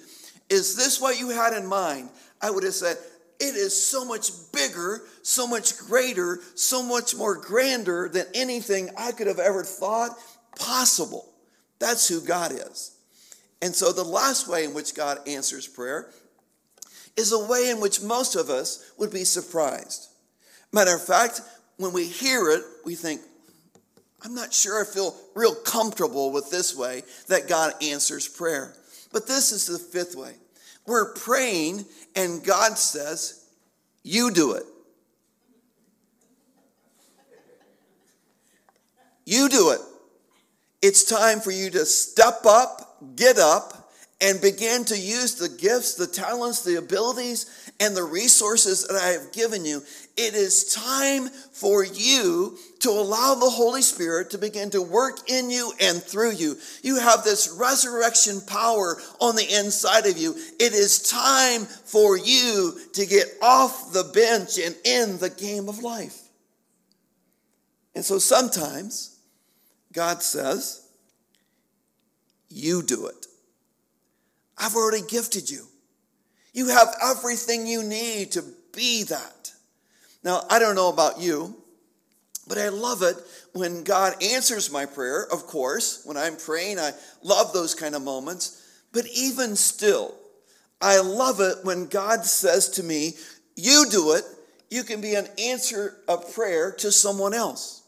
is 0.49 0.75
this 0.75 0.99
what 0.99 1.17
you 1.17 1.29
had 1.29 1.53
in 1.53 1.65
mind? 1.65 2.09
I 2.41 2.51
would 2.51 2.63
have 2.63 2.73
said, 2.73 2.97
it 3.39 3.55
is 3.55 3.75
so 3.75 4.03
much 4.03 4.29
bigger, 4.51 5.01
so 5.23 5.47
much 5.47 5.77
greater, 5.77 6.41
so 6.53 6.83
much 6.83 7.15
more 7.15 7.35
grander 7.35 8.09
than 8.09 8.25
anything 8.35 8.89
I 8.97 9.13
could 9.13 9.27
have 9.27 9.39
ever 9.39 9.63
thought 9.63 10.11
possible. 10.59 11.27
That's 11.79 12.07
who 12.07 12.21
God 12.21 12.51
is. 12.51 12.91
And 13.61 13.73
so 13.73 13.93
the 13.93 14.03
last 14.03 14.47
way 14.47 14.65
in 14.65 14.73
which 14.73 14.93
God 14.93 15.19
answers 15.27 15.65
prayer 15.65 16.11
is 17.15 17.31
a 17.31 17.47
way 17.47 17.69
in 17.69 17.79
which 17.79 18.01
most 18.01 18.35
of 18.35 18.49
us 18.49 18.91
would 18.97 19.11
be 19.11 19.23
surprised. 19.23 20.07
Matter 20.73 20.93
of 20.93 21.03
fact, 21.03 21.41
when 21.77 21.93
we 21.93 22.05
hear 22.05 22.49
it, 22.49 22.63
we 22.85 22.95
think, 22.95 23.21
I'm 24.23 24.35
not 24.35 24.53
sure 24.53 24.81
I 24.81 24.85
feel 24.85 25.15
real 25.33 25.55
comfortable 25.55 26.31
with 26.31 26.51
this 26.51 26.75
way 26.75 27.03
that 27.27 27.47
God 27.47 27.73
answers 27.81 28.27
prayer. 28.27 28.75
But 29.11 29.27
this 29.27 29.51
is 29.51 29.65
the 29.65 29.79
fifth 29.79 30.15
way. 30.15 30.33
We're 30.85 31.13
praying, 31.13 31.85
and 32.15 32.43
God 32.43 32.77
says, 32.77 33.45
You 34.03 34.31
do 34.31 34.53
it. 34.53 34.63
You 39.25 39.49
do 39.49 39.71
it. 39.71 39.79
It's 40.81 41.03
time 41.03 41.39
for 41.39 41.51
you 41.51 41.69
to 41.71 41.85
step 41.85 42.45
up, 42.45 43.15
get 43.15 43.37
up, 43.37 43.81
and 44.19 44.39
begin 44.39 44.85
to 44.85 44.97
use 44.97 45.35
the 45.35 45.49
gifts, 45.49 45.95
the 45.95 46.07
talents, 46.07 46.63
the 46.63 46.75
abilities, 46.75 47.73
and 47.79 47.95
the 47.95 48.03
resources 48.03 48.87
that 48.87 48.95
I 48.95 49.07
have 49.09 49.31
given 49.31 49.65
you. 49.65 49.81
It 50.17 50.33
is 50.33 50.73
time 50.73 51.29
for 51.29 51.83
you 51.85 52.57
to 52.79 52.89
allow 52.89 53.35
the 53.35 53.49
Holy 53.49 53.81
Spirit 53.81 54.31
to 54.31 54.37
begin 54.37 54.69
to 54.71 54.81
work 54.81 55.29
in 55.29 55.49
you 55.49 55.71
and 55.79 56.03
through 56.03 56.33
you. 56.33 56.57
You 56.83 56.99
have 56.99 57.23
this 57.23 57.55
resurrection 57.57 58.41
power 58.41 58.97
on 59.19 59.35
the 59.35 59.47
inside 59.59 60.05
of 60.05 60.17
you. 60.17 60.35
It 60.59 60.73
is 60.73 61.09
time 61.09 61.65
for 61.65 62.17
you 62.17 62.77
to 62.93 63.05
get 63.05 63.27
off 63.41 63.93
the 63.93 64.03
bench 64.13 64.59
and 64.59 64.75
in 64.83 65.17
the 65.17 65.29
game 65.29 65.69
of 65.69 65.79
life. 65.79 66.19
And 67.95 68.03
so 68.03 68.19
sometimes, 68.19 69.17
God 69.93 70.21
says, 70.21 70.87
You 72.49 72.83
do 72.83 73.07
it. 73.07 73.27
I've 74.57 74.75
already 74.75 75.05
gifted 75.07 75.49
you. 75.49 75.65
You 76.53 76.67
have 76.67 76.95
everything 77.01 77.65
you 77.65 77.81
need 77.81 78.33
to 78.33 78.43
be 78.73 79.03
that. 79.03 79.40
Now, 80.23 80.43
I 80.49 80.59
don't 80.59 80.75
know 80.75 80.89
about 80.89 81.19
you, 81.19 81.55
but 82.47 82.57
I 82.57 82.69
love 82.69 83.01
it 83.01 83.15
when 83.53 83.83
God 83.83 84.21
answers 84.21 84.71
my 84.71 84.85
prayer, 84.85 85.25
of 85.31 85.47
course. 85.47 86.01
When 86.05 86.17
I'm 86.17 86.35
praying, 86.35 86.79
I 86.79 86.91
love 87.23 87.53
those 87.53 87.75
kind 87.75 87.95
of 87.95 88.01
moments. 88.01 88.61
But 88.91 89.05
even 89.15 89.55
still, 89.55 90.15
I 90.81 90.99
love 90.99 91.39
it 91.39 91.57
when 91.63 91.85
God 91.85 92.25
says 92.25 92.69
to 92.71 92.83
me, 92.83 93.13
You 93.55 93.85
do 93.89 94.13
it. 94.13 94.23
You 94.69 94.83
can 94.83 95.01
be 95.01 95.15
an 95.15 95.27
answer 95.37 95.97
of 96.07 96.33
prayer 96.33 96.71
to 96.79 96.91
someone 96.91 97.33
else. 97.33 97.83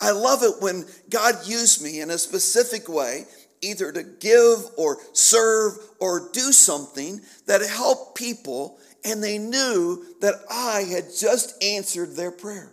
I 0.00 0.12
love 0.12 0.42
it 0.42 0.60
when 0.60 0.84
God 1.10 1.34
used 1.46 1.82
me 1.82 2.00
in 2.00 2.10
a 2.10 2.18
specific 2.18 2.88
way, 2.88 3.24
either 3.62 3.90
to 3.90 4.02
give 4.02 4.58
or 4.76 4.98
serve 5.12 5.74
or 5.98 6.30
do 6.32 6.52
something 6.52 7.20
that 7.46 7.62
helped 7.62 8.16
people, 8.16 8.78
and 9.04 9.22
they 9.22 9.38
knew 9.38 10.04
that 10.20 10.34
I 10.50 10.82
had 10.82 11.04
just 11.18 11.62
answered 11.62 12.16
their 12.16 12.30
prayer. 12.30 12.72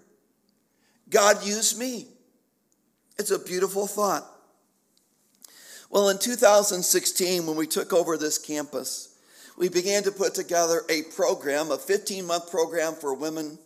God 1.09 1.45
used 1.45 1.79
me. 1.79 2.07
It's 3.17 3.31
a 3.31 3.39
beautiful 3.39 3.87
thought. 3.87 4.25
Well, 5.89 6.09
in 6.09 6.17
2016, 6.17 7.45
when 7.45 7.55
we 7.55 7.67
took 7.67 7.93
over 7.93 8.17
this 8.17 8.37
campus, 8.37 9.15
we 9.57 9.69
began 9.69 10.03
to 10.03 10.11
put 10.11 10.33
together 10.33 10.81
a 10.89 11.03
program, 11.15 11.71
a 11.71 11.77
15 11.77 12.25
month 12.25 12.51
program 12.51 12.93
for 12.95 13.13
women. 13.13 13.57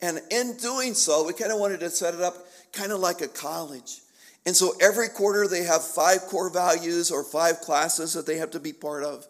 And 0.00 0.20
in 0.30 0.56
doing 0.58 0.94
so, 0.94 1.26
we 1.26 1.32
kind 1.32 1.50
of 1.50 1.58
wanted 1.58 1.80
to 1.80 1.90
set 1.90 2.14
it 2.14 2.20
up 2.20 2.34
kind 2.72 2.92
of 2.92 3.00
like 3.00 3.20
a 3.20 3.28
college. 3.28 4.00
And 4.44 4.54
so 4.54 4.74
every 4.80 5.08
quarter 5.08 5.46
they 5.46 5.62
have 5.62 5.82
five 5.82 6.22
core 6.22 6.50
values 6.50 7.10
or 7.10 7.22
five 7.24 7.60
classes 7.60 8.12
that 8.14 8.26
they 8.26 8.36
have 8.38 8.50
to 8.52 8.60
be 8.60 8.72
part 8.72 9.04
of. 9.04 9.26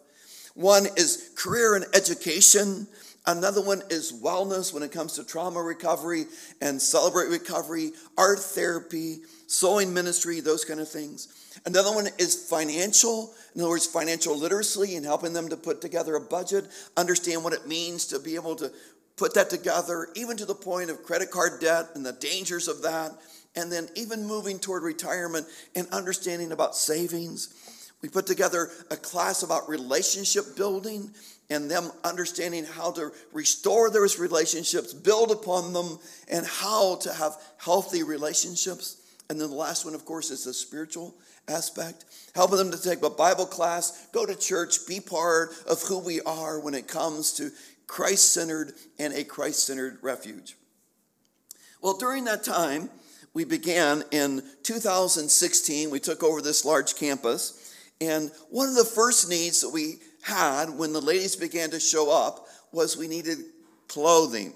One 0.53 0.87
is 0.97 1.31
career 1.35 1.75
and 1.75 1.85
education. 1.93 2.87
Another 3.25 3.61
one 3.61 3.81
is 3.89 4.11
wellness 4.21 4.73
when 4.73 4.83
it 4.83 4.91
comes 4.91 5.13
to 5.13 5.23
trauma 5.23 5.61
recovery 5.61 6.25
and 6.61 6.81
celebrate 6.81 7.29
recovery, 7.29 7.91
art 8.17 8.39
therapy, 8.39 9.19
sewing 9.47 9.93
ministry, 9.93 10.41
those 10.41 10.65
kind 10.65 10.79
of 10.79 10.89
things. 10.89 11.27
Another 11.65 11.93
one 11.93 12.07
is 12.17 12.47
financial. 12.49 13.33
In 13.55 13.61
other 13.61 13.69
words, 13.69 13.87
financial 13.87 14.37
literacy 14.37 14.95
and 14.95 15.05
helping 15.05 15.33
them 15.33 15.49
to 15.49 15.57
put 15.57 15.81
together 15.81 16.15
a 16.15 16.21
budget, 16.21 16.65
understand 16.97 17.43
what 17.43 17.53
it 17.53 17.67
means 17.67 18.05
to 18.07 18.19
be 18.19 18.35
able 18.35 18.55
to 18.57 18.71
put 19.15 19.33
that 19.35 19.49
together, 19.49 20.09
even 20.15 20.35
to 20.37 20.45
the 20.45 20.55
point 20.55 20.89
of 20.89 21.03
credit 21.03 21.31
card 21.31 21.61
debt 21.61 21.89
and 21.95 22.05
the 22.05 22.13
dangers 22.13 22.67
of 22.67 22.81
that, 22.81 23.11
and 23.55 23.71
then 23.71 23.87
even 23.95 24.25
moving 24.25 24.59
toward 24.59 24.83
retirement 24.83 25.45
and 25.75 25.87
understanding 25.89 26.51
about 26.51 26.75
savings. 26.75 27.53
We 28.03 28.09
put 28.09 28.27
together 28.27 28.69
a 28.91 28.97
class 28.97 29.41
about 29.43 29.69
relationship 29.69 30.57
building 30.57 31.09
and 31.49 31.71
them 31.71 31.89
understanding 32.03 32.65
how 32.65 32.91
to 32.91 33.11
restore 33.31 33.89
those 33.89 34.19
relationships, 34.19 34.93
build 34.93 35.31
upon 35.31 35.71
them, 35.71 35.97
and 36.29 36.45
how 36.45 36.97
to 36.97 37.13
have 37.13 37.37
healthy 37.57 38.03
relationships. 38.03 38.97
And 39.29 39.39
then 39.39 39.49
the 39.49 39.55
last 39.55 39.85
one, 39.85 39.95
of 39.95 40.03
course, 40.03 40.31
is 40.31 40.43
the 40.43 40.53
spiritual 40.53 41.15
aspect, 41.47 42.03
helping 42.35 42.57
them 42.57 42.71
to 42.71 42.81
take 42.81 43.01
a 43.03 43.09
Bible 43.09 43.45
class, 43.45 44.07
go 44.11 44.25
to 44.25 44.35
church, 44.35 44.85
be 44.85 44.99
part 44.99 45.51
of 45.65 45.81
who 45.83 45.99
we 45.99 46.19
are 46.21 46.59
when 46.59 46.73
it 46.73 46.89
comes 46.89 47.31
to 47.33 47.51
Christ 47.87 48.33
centered 48.33 48.73
and 48.99 49.13
a 49.13 49.23
Christ 49.23 49.65
centered 49.65 49.99
refuge. 50.01 50.57
Well, 51.81 51.97
during 51.97 52.25
that 52.25 52.43
time, 52.43 52.89
we 53.33 53.45
began 53.45 54.03
in 54.11 54.43
2016. 54.63 55.89
We 55.89 55.99
took 55.99 56.21
over 56.21 56.41
this 56.41 56.65
large 56.65 56.95
campus. 56.95 57.62
And 58.07 58.31
one 58.49 58.67
of 58.67 58.75
the 58.75 58.83
first 58.83 59.29
needs 59.29 59.61
that 59.61 59.69
we 59.69 59.99
had 60.23 60.69
when 60.69 60.93
the 60.93 61.01
ladies 61.01 61.35
began 61.35 61.69
to 61.71 61.79
show 61.79 62.11
up 62.11 62.47
was 62.71 62.97
we 62.97 63.07
needed 63.07 63.37
clothing. 63.87 64.53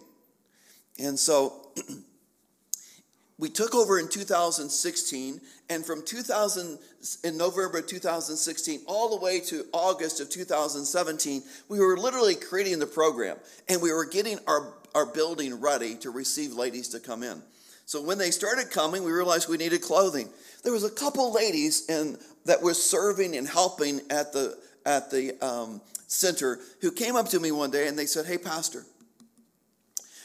And 1.00 1.18
so 1.18 1.54
we 3.40 3.50
took 3.50 3.74
over 3.74 4.00
in 4.00 4.10
2016 4.10 5.40
and 5.70 5.86
from 5.86 6.04
2000 6.04 6.80
in 7.24 7.38
november 7.38 7.82
2016 7.82 8.82
all 8.88 9.10
the 9.10 9.24
way 9.24 9.40
to 9.40 9.66
august 9.72 10.20
of 10.20 10.30
2017 10.30 11.44
we 11.70 11.80
were 11.80 11.98
literally 11.98 12.36
creating 12.36 12.80
the 12.80 12.88
program 12.88 13.38
and 13.70 13.82
we 13.82 13.92
were 13.92 14.06
getting 14.06 14.40
our, 14.48 14.74
our 14.96 15.06
building 15.06 15.60
ready 15.60 15.94
to 15.96 16.10
receive 16.10 16.54
ladies 16.54 16.88
to 16.88 17.00
come 17.00 17.22
in 17.22 17.42
so 17.88 18.04
when 18.04 18.20
they 18.20 18.30
started 18.30 18.70
coming 18.70 19.04
we 19.04 19.12
realized 19.12 19.50
we 19.50 19.58
needed 19.58 19.82
clothing 19.82 20.30
there 20.64 20.74
was 20.74 20.84
a 20.84 20.92
couple 20.92 21.34
ladies 21.34 21.88
that 22.46 22.62
were 22.62 22.76
serving 22.76 23.36
and 23.36 23.48
helping 23.48 24.00
at 24.12 24.32
the 24.32 24.56
at 24.86 25.10
the 25.10 25.34
um, 25.44 25.82
center 26.06 26.60
who 26.82 26.92
came 26.92 27.16
up 27.16 27.28
to 27.28 27.40
me 27.40 27.52
one 27.52 27.72
day 27.72 27.88
and 27.88 27.98
they 27.98 28.06
said 28.06 28.28
hey 28.28 28.38
pastor 28.38 28.86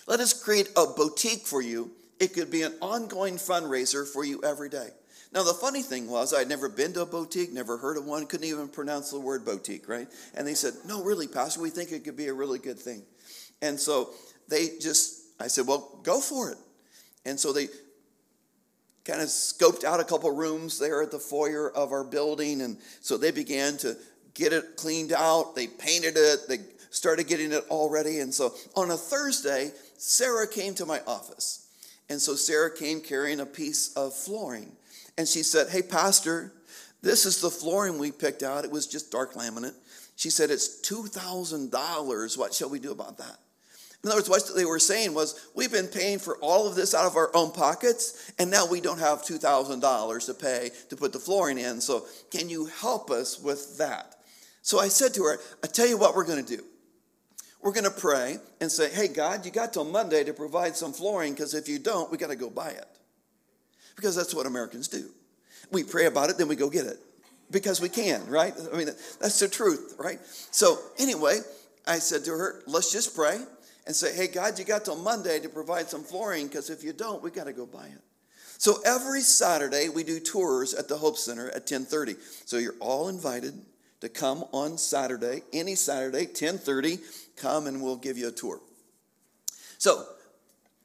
let 0.06 0.20
us 0.20 0.34
create 0.34 0.68
a 0.76 0.84
boutique 0.86 1.46
for 1.46 1.62
you 1.62 1.90
it 2.22 2.34
could 2.34 2.52
be 2.52 2.62
an 2.62 2.74
ongoing 2.80 3.34
fundraiser 3.34 4.06
for 4.06 4.24
you 4.24 4.40
every 4.44 4.68
day. 4.68 4.90
Now, 5.34 5.42
the 5.42 5.54
funny 5.54 5.82
thing 5.82 6.08
was, 6.08 6.32
I'd 6.32 6.48
never 6.48 6.68
been 6.68 6.92
to 6.92 7.02
a 7.02 7.06
boutique, 7.06 7.52
never 7.52 7.78
heard 7.78 7.96
of 7.96 8.04
one, 8.04 8.26
couldn't 8.26 8.46
even 8.46 8.68
pronounce 8.68 9.10
the 9.10 9.18
word 9.18 9.44
boutique, 9.44 9.88
right? 9.88 10.06
And 10.36 10.46
they 10.46 10.54
said, 10.54 10.74
No, 10.86 11.02
really, 11.02 11.26
Pastor, 11.26 11.60
we 11.60 11.70
think 11.70 11.90
it 11.90 12.04
could 12.04 12.16
be 12.16 12.28
a 12.28 12.32
really 12.32 12.60
good 12.60 12.78
thing. 12.78 13.02
And 13.60 13.80
so 13.80 14.10
they 14.48 14.78
just, 14.80 15.24
I 15.40 15.48
said, 15.48 15.66
Well, 15.66 15.98
go 16.04 16.20
for 16.20 16.50
it. 16.50 16.58
And 17.24 17.38
so 17.38 17.52
they 17.52 17.68
kind 19.04 19.20
of 19.20 19.28
scoped 19.28 19.84
out 19.84 20.00
a 20.00 20.04
couple 20.04 20.30
rooms 20.30 20.78
there 20.78 21.02
at 21.02 21.10
the 21.10 21.18
foyer 21.18 21.70
of 21.70 21.92
our 21.92 22.04
building. 22.04 22.62
And 22.62 22.78
so 23.00 23.16
they 23.16 23.30
began 23.30 23.76
to 23.78 23.96
get 24.34 24.52
it 24.52 24.76
cleaned 24.76 25.12
out. 25.12 25.54
They 25.54 25.66
painted 25.66 26.16
it, 26.16 26.48
they 26.48 26.58
started 26.90 27.26
getting 27.26 27.52
it 27.52 27.64
all 27.68 27.90
ready. 27.90 28.20
And 28.20 28.32
so 28.32 28.54
on 28.76 28.90
a 28.90 28.96
Thursday, 28.96 29.72
Sarah 29.96 30.46
came 30.46 30.74
to 30.74 30.86
my 30.86 31.00
office 31.06 31.62
and 32.12 32.20
so 32.20 32.34
Sarah 32.34 32.70
came 32.76 33.00
carrying 33.00 33.40
a 33.40 33.46
piece 33.46 33.94
of 33.94 34.12
flooring. 34.12 34.72
And 35.16 35.26
she 35.26 35.42
said, 35.42 35.70
Hey, 35.70 35.80
Pastor, 35.80 36.52
this 37.00 37.24
is 37.24 37.40
the 37.40 37.50
flooring 37.50 37.98
we 37.98 38.12
picked 38.12 38.42
out. 38.42 38.66
It 38.66 38.70
was 38.70 38.86
just 38.86 39.10
dark 39.10 39.32
laminate. 39.32 39.74
She 40.16 40.28
said, 40.28 40.50
It's 40.50 40.80
$2,000. 40.82 42.38
What 42.38 42.52
shall 42.52 42.68
we 42.68 42.78
do 42.78 42.92
about 42.92 43.16
that? 43.16 43.38
In 44.04 44.10
other 44.10 44.18
words, 44.18 44.28
what 44.28 44.56
they 44.56 44.64
were 44.64 44.80
saying 44.80 45.14
was, 45.14 45.48
We've 45.54 45.70
been 45.70 45.86
paying 45.86 46.18
for 46.18 46.36
all 46.38 46.66
of 46.66 46.74
this 46.74 46.94
out 46.94 47.06
of 47.06 47.16
our 47.16 47.30
own 47.34 47.52
pockets, 47.52 48.32
and 48.38 48.50
now 48.50 48.66
we 48.66 48.80
don't 48.80 48.98
have 48.98 49.22
$2,000 49.22 50.26
to 50.26 50.34
pay 50.34 50.70
to 50.90 50.96
put 50.96 51.12
the 51.12 51.18
flooring 51.18 51.58
in. 51.58 51.80
So, 51.80 52.06
can 52.30 52.48
you 52.48 52.66
help 52.66 53.10
us 53.10 53.38
with 53.38 53.78
that? 53.78 54.16
So 54.62 54.78
I 54.78 54.88
said 54.88 55.12
to 55.14 55.24
her, 55.24 55.38
I 55.62 55.66
tell 55.66 55.88
you 55.88 55.98
what 55.98 56.14
we're 56.14 56.24
going 56.24 56.44
to 56.44 56.56
do. 56.56 56.62
we're 57.60 57.72
going 57.72 57.84
to 57.84 57.90
pray 57.90 58.38
and 58.60 58.70
say, 58.70 58.90
hey, 58.90 59.08
God, 59.08 59.44
you 59.44 59.50
got 59.50 59.72
till 59.72 59.84
Monday 59.84 60.24
to 60.24 60.32
provide 60.32 60.76
some 60.76 60.92
flooring 60.92 61.32
because 61.32 61.54
if 61.54 61.68
you 61.68 61.78
don't, 61.78 62.10
we 62.10 62.18
got 62.18 62.30
to 62.30 62.36
go 62.36 62.48
buy 62.48 62.70
it. 62.70 62.88
Because 63.96 64.16
that's 64.16 64.34
what 64.34 64.46
Americans 64.46 64.88
do. 64.88 65.10
We 65.70 65.84
pray 65.84 66.06
about 66.06 66.30
it, 66.30 66.38
then 66.38 66.48
we 66.48 66.56
go 66.56 66.70
get 66.70 66.86
it 66.86 66.98
because 67.52 67.80
we 67.80 67.88
can, 67.88 68.26
right? 68.26 68.54
I 68.72 68.76
mean, 68.76 68.86
that's 69.20 69.38
the 69.38 69.48
truth, 69.48 69.94
right? 69.98 70.18
So, 70.50 70.78
anyway, 70.98 71.38
I 71.86 71.98
said 71.98 72.24
to 72.24 72.30
her, 72.30 72.62
let's 72.66 72.90
just 72.90 73.14
pray 73.14 73.40
and 73.86 73.94
say, 73.94 74.14
hey, 74.14 74.28
God, 74.28 74.58
you 74.58 74.64
got 74.64 74.84
till 74.84 74.96
Monday 74.96 75.40
to 75.40 75.48
provide 75.48 75.88
some 75.88 76.02
flooring 76.02 76.46
because 76.46 76.70
if 76.70 76.84
you 76.84 76.92
don't, 76.92 77.22
we 77.22 77.30
got 77.30 77.44
to 77.44 77.52
go 77.52 77.66
buy 77.66 77.86
it. 77.86 78.00
So 78.58 78.76
every 78.84 79.22
Saturday 79.22 79.88
we 79.88 80.04
do 80.04 80.20
tours 80.20 80.72
at 80.72 80.86
the 80.86 80.96
Hope 80.96 81.16
Center 81.16 81.50
at 81.50 81.66
10:30. 81.66 82.16
So 82.46 82.58
you're 82.58 82.76
all 82.78 83.08
invited 83.08 83.60
to 84.00 84.08
come 84.08 84.44
on 84.52 84.78
Saturday, 84.78 85.42
any 85.52 85.74
Saturday, 85.74 86.26
10:30, 86.26 87.00
come 87.36 87.66
and 87.66 87.82
we'll 87.82 87.96
give 87.96 88.16
you 88.16 88.28
a 88.28 88.30
tour. 88.30 88.60
So 89.78 90.06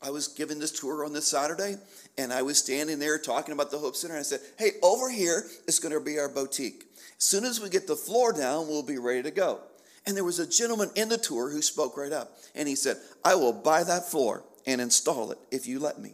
I 0.02 0.10
was 0.10 0.28
given 0.28 0.60
this 0.60 0.72
tour 0.72 1.06
on 1.06 1.14
this 1.14 1.28
Saturday, 1.28 1.76
and 2.18 2.34
I 2.34 2.42
was 2.42 2.58
standing 2.58 2.98
there 2.98 3.20
talking 3.20 3.54
about 3.54 3.70
the 3.70 3.78
Hope 3.78 3.96
Center. 3.96 4.16
And 4.16 4.22
I 4.22 4.24
said, 4.24 4.40
Hey, 4.58 4.72
over 4.82 5.10
here 5.12 5.46
is 5.68 5.78
going 5.78 5.94
to 5.94 6.00
be 6.00 6.18
our 6.18 6.30
boutique. 6.30 6.84
As 7.18 7.24
soon 7.24 7.46
as 7.46 7.60
we 7.60 7.70
get 7.70 7.86
the 7.86 7.96
floor 7.96 8.34
down, 8.34 8.68
we'll 8.68 8.82
be 8.82 8.98
ready 8.98 9.22
to 9.24 9.32
go. 9.32 9.60
And 10.08 10.16
there 10.16 10.24
was 10.24 10.40
a 10.40 10.48
gentleman 10.48 10.90
in 10.96 11.10
the 11.10 11.18
tour 11.18 11.52
who 11.52 11.62
spoke 11.62 11.98
right 11.98 12.14
up. 12.14 12.32
And 12.56 12.68
he 12.68 12.76
said, 12.76 12.96
I 13.26 13.36
will 13.36 13.52
buy 13.52 13.84
that 13.84 14.10
floor 14.10 14.44
and 14.66 14.80
install 14.80 15.32
it 15.32 15.38
if 15.52 15.68
you 15.68 15.80
let 15.80 16.00
me. 16.00 16.14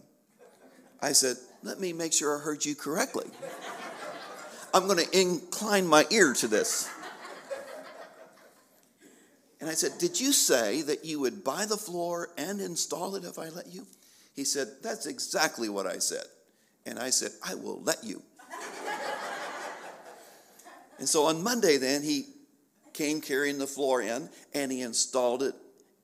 I 0.99 1.11
said, 1.11 1.37
let 1.61 1.79
me 1.79 1.93
make 1.93 2.11
sure 2.11 2.35
I 2.35 2.41
heard 2.41 2.65
you 2.65 2.75
correctly. 2.75 3.29
I'm 4.73 4.87
going 4.87 5.05
to 5.05 5.19
incline 5.19 5.85
my 5.85 6.07
ear 6.09 6.33
to 6.33 6.47
this. 6.47 6.89
And 9.61 9.69
I 9.69 9.75
said, 9.75 9.91
Did 9.97 10.19
you 10.19 10.33
say 10.33 10.81
that 10.81 11.05
you 11.05 11.21
would 11.21 11.41
buy 11.41 11.65
the 11.65 11.77
floor 11.77 12.31
and 12.37 12.59
install 12.59 13.15
it 13.15 13.23
if 13.23 13.39
I 13.39 13.47
let 13.47 13.67
you? 13.67 13.87
He 14.35 14.43
said, 14.43 14.67
That's 14.81 15.05
exactly 15.05 15.69
what 15.69 15.85
I 15.85 15.99
said. 15.99 16.25
And 16.85 16.99
I 16.99 17.11
said, 17.11 17.31
I 17.47 17.55
will 17.55 17.81
let 17.81 18.03
you. 18.03 18.21
and 20.99 21.07
so 21.07 21.27
on 21.27 21.41
Monday, 21.43 21.77
then, 21.77 22.03
he 22.03 22.25
came 22.93 23.21
carrying 23.21 23.57
the 23.57 23.67
floor 23.67 24.01
in 24.01 24.29
and 24.53 24.71
he 24.71 24.81
installed 24.81 25.43
it 25.43 25.55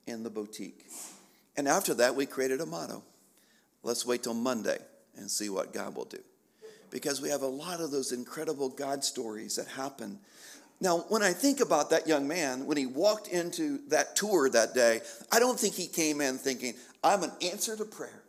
in 0.08 0.24
the 0.24 0.30
boutique. 0.30 0.86
And 1.56 1.68
after 1.68 1.94
that, 1.96 2.16
we 2.16 2.26
created 2.26 2.62
a 2.62 2.66
motto 2.66 3.04
let's 3.84 4.06
wait 4.06 4.24
till 4.24 4.34
Monday 4.34 4.78
and 5.18 5.30
see 5.30 5.50
what 5.50 5.74
God 5.74 5.96
will 5.96 6.06
do. 6.06 6.20
Because 6.92 7.22
we 7.22 7.30
have 7.30 7.42
a 7.42 7.48
lot 7.48 7.82
of 7.82 7.92
those 7.92 8.12
incredible 8.12 8.70
God 8.70 9.04
stories 9.04 9.56
that 9.56 9.68
happen. 9.68 10.20
Now, 10.82 11.00
when 11.10 11.22
I 11.22 11.34
think 11.34 11.60
about 11.60 11.90
that 11.92 12.08
young 12.08 12.28
man, 12.28 12.66
when 12.66 12.78
he 12.78 12.86
walked 12.86 13.28
into 13.28 13.80
that 13.90 14.16
tour 14.16 14.50
that 14.50 14.74
day, 14.74 15.02
I 15.32 15.40
don't 15.40 15.60
think 15.60 15.76
he 15.76 15.88
came 15.88 16.22
in 16.22 16.38
thinking, 16.38 16.74
I'm 17.04 17.24
an 17.24 17.32
answer 17.42 17.76
to 17.78 17.86
prayer. 17.86 18.24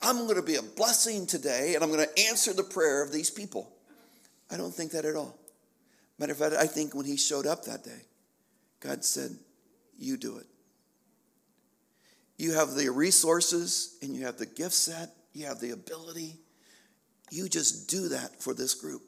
I'm 0.00 0.24
going 0.24 0.36
to 0.36 0.42
be 0.42 0.56
a 0.56 0.62
blessing 0.62 1.26
today, 1.26 1.74
and 1.74 1.84
I'm 1.84 1.92
going 1.92 2.04
to 2.04 2.26
answer 2.28 2.52
the 2.52 2.64
prayer 2.64 3.02
of 3.02 3.12
these 3.12 3.30
people. 3.30 3.70
I 4.50 4.56
don't 4.56 4.74
think 4.74 4.90
that 4.92 5.04
at 5.04 5.14
all. 5.14 5.38
Matter 6.22 6.34
of 6.34 6.38
fact, 6.38 6.54
I 6.54 6.68
think 6.68 6.94
when 6.94 7.04
he 7.04 7.16
showed 7.16 7.46
up 7.46 7.64
that 7.64 7.82
day, 7.82 8.02
God 8.78 9.04
said, 9.04 9.32
You 9.98 10.16
do 10.16 10.38
it. 10.38 10.46
You 12.38 12.52
have 12.52 12.74
the 12.74 12.90
resources 12.90 13.98
and 14.02 14.14
you 14.14 14.24
have 14.26 14.36
the 14.36 14.46
gift 14.46 14.74
set 14.74 15.10
you 15.32 15.46
have 15.46 15.60
the 15.60 15.70
ability. 15.70 16.38
You 17.30 17.48
just 17.48 17.88
do 17.88 18.10
that 18.10 18.42
for 18.42 18.54
this 18.54 18.74
group. 18.74 19.02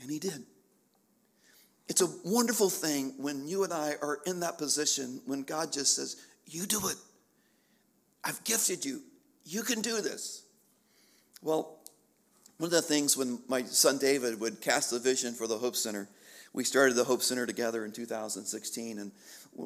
And 0.00 0.10
he 0.10 0.18
did. 0.18 0.44
It's 1.88 2.02
a 2.02 2.08
wonderful 2.24 2.70
thing 2.70 3.14
when 3.16 3.46
you 3.46 3.64
and 3.64 3.72
I 3.72 3.94
are 4.02 4.20
in 4.26 4.40
that 4.40 4.58
position 4.58 5.20
when 5.26 5.42
God 5.42 5.72
just 5.72 5.96
says, 5.96 6.16
You 6.46 6.66
do 6.66 6.80
it. 6.88 6.96
I've 8.24 8.42
gifted 8.44 8.84
you. 8.84 9.02
You 9.44 9.62
can 9.62 9.80
do 9.80 10.00
this. 10.00 10.44
Well, 11.42 11.80
one 12.62 12.68
of 12.68 12.70
the 12.70 12.80
things 12.80 13.16
when 13.16 13.40
my 13.48 13.64
son 13.64 13.98
David 13.98 14.38
would 14.38 14.60
cast 14.60 14.92
the 14.92 15.00
vision 15.00 15.34
for 15.34 15.48
the 15.48 15.58
Hope 15.58 15.74
Center, 15.74 16.08
we 16.52 16.62
started 16.62 16.94
the 16.94 17.02
Hope 17.02 17.20
Center 17.20 17.44
together 17.44 17.84
in 17.84 17.90
2016. 17.90 19.00
And 19.00 19.10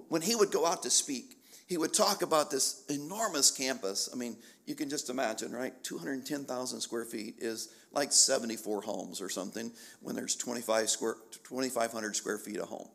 when 0.08 0.22
he 0.22 0.34
would 0.34 0.50
go 0.50 0.64
out 0.64 0.82
to 0.84 0.88
speak, 0.88 1.36
he 1.66 1.76
would 1.76 1.92
talk 1.92 2.22
about 2.22 2.50
this 2.50 2.84
enormous 2.88 3.50
campus. 3.50 4.08
I 4.10 4.16
mean, 4.16 4.38
you 4.64 4.74
can 4.74 4.88
just 4.88 5.10
imagine, 5.10 5.52
right? 5.52 5.74
210,000 5.84 6.80
square 6.80 7.04
feet 7.04 7.34
is 7.38 7.68
like 7.92 8.12
74 8.12 8.80
homes 8.80 9.20
or 9.20 9.28
something 9.28 9.70
when 10.00 10.16
there's 10.16 10.34
25 10.34 10.88
square, 10.88 11.16
2,500 11.44 12.16
square 12.16 12.38
feet 12.38 12.60
of 12.60 12.68
home. 12.68 12.88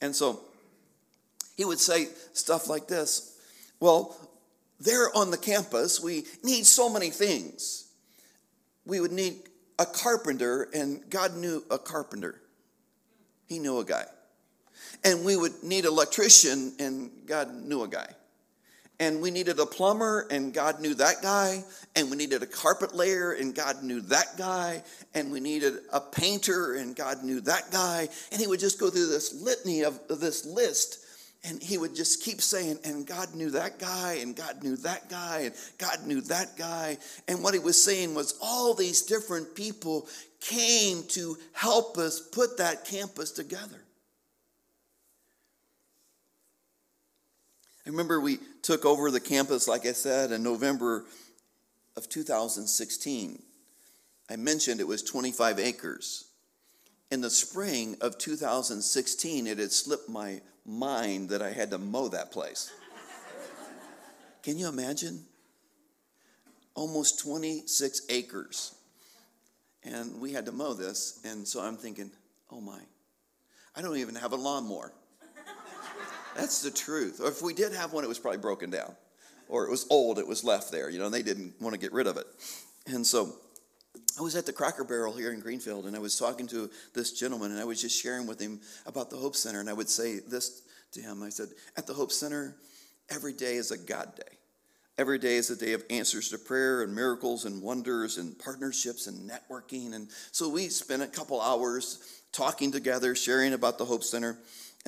And 0.00 0.14
so 0.14 0.38
he 1.56 1.64
would 1.64 1.80
say 1.80 2.06
stuff 2.32 2.68
like 2.68 2.86
this 2.86 3.36
Well, 3.80 4.16
there 4.78 5.08
on 5.16 5.32
the 5.32 5.36
campus, 5.36 6.00
we 6.00 6.26
need 6.44 6.64
so 6.64 6.88
many 6.88 7.10
things. 7.10 7.87
We 8.88 9.00
would 9.00 9.12
need 9.12 9.36
a 9.78 9.86
carpenter, 9.86 10.68
and 10.74 11.08
God 11.08 11.36
knew 11.36 11.62
a 11.70 11.78
carpenter. 11.78 12.40
He 13.46 13.60
knew 13.60 13.78
a 13.78 13.84
guy. 13.84 14.06
And 15.04 15.24
we 15.24 15.36
would 15.36 15.62
need 15.62 15.84
an 15.84 15.92
electrician, 15.92 16.72
and 16.80 17.10
God 17.26 17.54
knew 17.54 17.84
a 17.84 17.88
guy 17.88 18.08
and 19.00 19.22
we 19.22 19.30
needed 19.30 19.58
a 19.60 19.66
plumber, 19.66 20.26
and 20.30 20.52
God 20.52 20.80
knew 20.80 20.94
that 20.94 21.22
guy, 21.22 21.62
and 21.94 22.10
we 22.10 22.16
needed 22.16 22.42
a 22.42 22.46
carpet 22.46 22.94
layer, 22.94 23.32
and 23.32 23.54
God 23.54 23.82
knew 23.82 24.00
that 24.02 24.36
guy, 24.36 24.82
and 25.14 25.30
we 25.30 25.40
needed 25.40 25.74
a 25.92 26.00
painter, 26.00 26.74
and 26.74 26.96
God 26.96 27.22
knew 27.22 27.40
that 27.42 27.70
guy. 27.70 28.08
And 28.32 28.40
he 28.40 28.46
would 28.48 28.58
just 28.58 28.80
go 28.80 28.90
through 28.90 29.06
this 29.06 29.40
litany 29.40 29.84
of 29.84 30.00
this 30.08 30.44
list, 30.44 31.04
and 31.44 31.62
he 31.62 31.78
would 31.78 31.94
just 31.94 32.22
keep 32.22 32.40
saying, 32.42 32.78
and 32.84 33.06
God 33.06 33.34
knew 33.34 33.50
that 33.50 33.78
guy, 33.78 34.18
and 34.20 34.34
God 34.34 34.62
knew 34.62 34.76
that 34.78 35.08
guy, 35.08 35.42
and 35.44 35.54
God 35.78 36.06
knew 36.06 36.20
that 36.22 36.56
guy. 36.56 36.98
And 37.28 37.42
what 37.42 37.54
he 37.54 37.60
was 37.60 37.82
saying 37.82 38.14
was, 38.14 38.36
all 38.42 38.74
these 38.74 39.02
different 39.02 39.54
people 39.54 40.08
came 40.40 41.04
to 41.08 41.36
help 41.52 41.96
us 41.96 42.20
put 42.20 42.58
that 42.58 42.84
campus 42.84 43.30
together. 43.30 43.84
I 47.86 47.90
remember 47.90 48.20
we 48.20 48.38
took 48.62 48.84
over 48.84 49.10
the 49.10 49.20
campus, 49.20 49.66
like 49.66 49.86
I 49.86 49.92
said, 49.92 50.30
in 50.32 50.42
November 50.42 51.06
of 51.96 52.08
2016. 52.08 53.42
I 54.28 54.36
mentioned 54.36 54.80
it 54.80 54.86
was 54.86 55.02
25 55.02 55.58
acres. 55.58 56.27
In 57.10 57.22
the 57.22 57.30
spring 57.30 57.96
of 58.02 58.18
2016, 58.18 59.46
it 59.46 59.58
had 59.58 59.72
slipped 59.72 60.08
my 60.08 60.40
mind 60.66 61.30
that 61.30 61.40
I 61.40 61.50
had 61.50 61.70
to 61.70 61.78
mow 61.78 62.08
that 62.08 62.30
place. 62.30 62.70
Can 64.42 64.58
you 64.58 64.68
imagine? 64.68 65.24
Almost 66.74 67.20
26 67.20 68.02
acres. 68.10 68.74
And 69.84 70.20
we 70.20 70.32
had 70.32 70.44
to 70.46 70.52
mow 70.52 70.74
this, 70.74 71.20
and 71.24 71.48
so 71.48 71.60
I'm 71.60 71.76
thinking, 71.76 72.10
oh 72.50 72.60
my, 72.60 72.80
I 73.74 73.80
don't 73.80 73.96
even 73.96 74.14
have 74.16 74.32
a 74.32 74.36
lawnmower. 74.36 74.92
That's 76.36 76.62
the 76.62 76.70
truth. 76.70 77.20
Or 77.20 77.28
if 77.28 77.42
we 77.42 77.54
did 77.54 77.72
have 77.72 77.92
one, 77.92 78.04
it 78.04 78.08
was 78.08 78.18
probably 78.18 78.38
broken 78.38 78.70
down. 78.70 78.94
Or 79.48 79.64
it 79.64 79.70
was 79.70 79.86
old, 79.88 80.18
it 80.18 80.26
was 80.26 80.44
left 80.44 80.70
there. 80.70 80.90
You 80.90 80.98
know, 80.98 81.08
they 81.08 81.22
didn't 81.22 81.54
want 81.60 81.74
to 81.74 81.80
get 81.80 81.92
rid 81.92 82.06
of 82.06 82.18
it. 82.18 82.26
And 82.86 83.06
so 83.06 83.34
I 84.16 84.22
was 84.22 84.36
at 84.36 84.46
the 84.46 84.52
Cracker 84.52 84.84
Barrel 84.84 85.12
here 85.12 85.32
in 85.32 85.40
Greenfield, 85.40 85.86
and 85.86 85.94
I 85.94 85.98
was 85.98 86.18
talking 86.18 86.46
to 86.48 86.70
this 86.94 87.12
gentleman, 87.12 87.50
and 87.50 87.60
I 87.60 87.64
was 87.64 87.80
just 87.80 88.00
sharing 88.00 88.26
with 88.26 88.40
him 88.40 88.60
about 88.86 89.10
the 89.10 89.16
Hope 89.16 89.36
Center. 89.36 89.60
And 89.60 89.68
I 89.68 89.72
would 89.72 89.88
say 89.88 90.18
this 90.18 90.62
to 90.92 91.00
him 91.00 91.22
I 91.22 91.28
said, 91.28 91.48
At 91.76 91.86
the 91.86 91.94
Hope 91.94 92.12
Center, 92.12 92.56
every 93.10 93.32
day 93.32 93.54
is 93.54 93.70
a 93.70 93.78
God 93.78 94.14
day. 94.16 94.38
Every 94.96 95.18
day 95.18 95.36
is 95.36 95.50
a 95.50 95.56
day 95.56 95.74
of 95.74 95.84
answers 95.90 96.30
to 96.30 96.38
prayer 96.38 96.82
and 96.82 96.92
miracles 96.92 97.44
and 97.44 97.62
wonders 97.62 98.18
and 98.18 98.36
partnerships 98.36 99.06
and 99.06 99.30
networking. 99.30 99.94
And 99.94 100.08
so 100.32 100.48
we 100.48 100.68
spent 100.68 101.02
a 101.02 101.06
couple 101.06 101.40
hours 101.40 102.22
talking 102.32 102.72
together, 102.72 103.14
sharing 103.14 103.52
about 103.52 103.78
the 103.78 103.84
Hope 103.84 104.02
Center. 104.02 104.38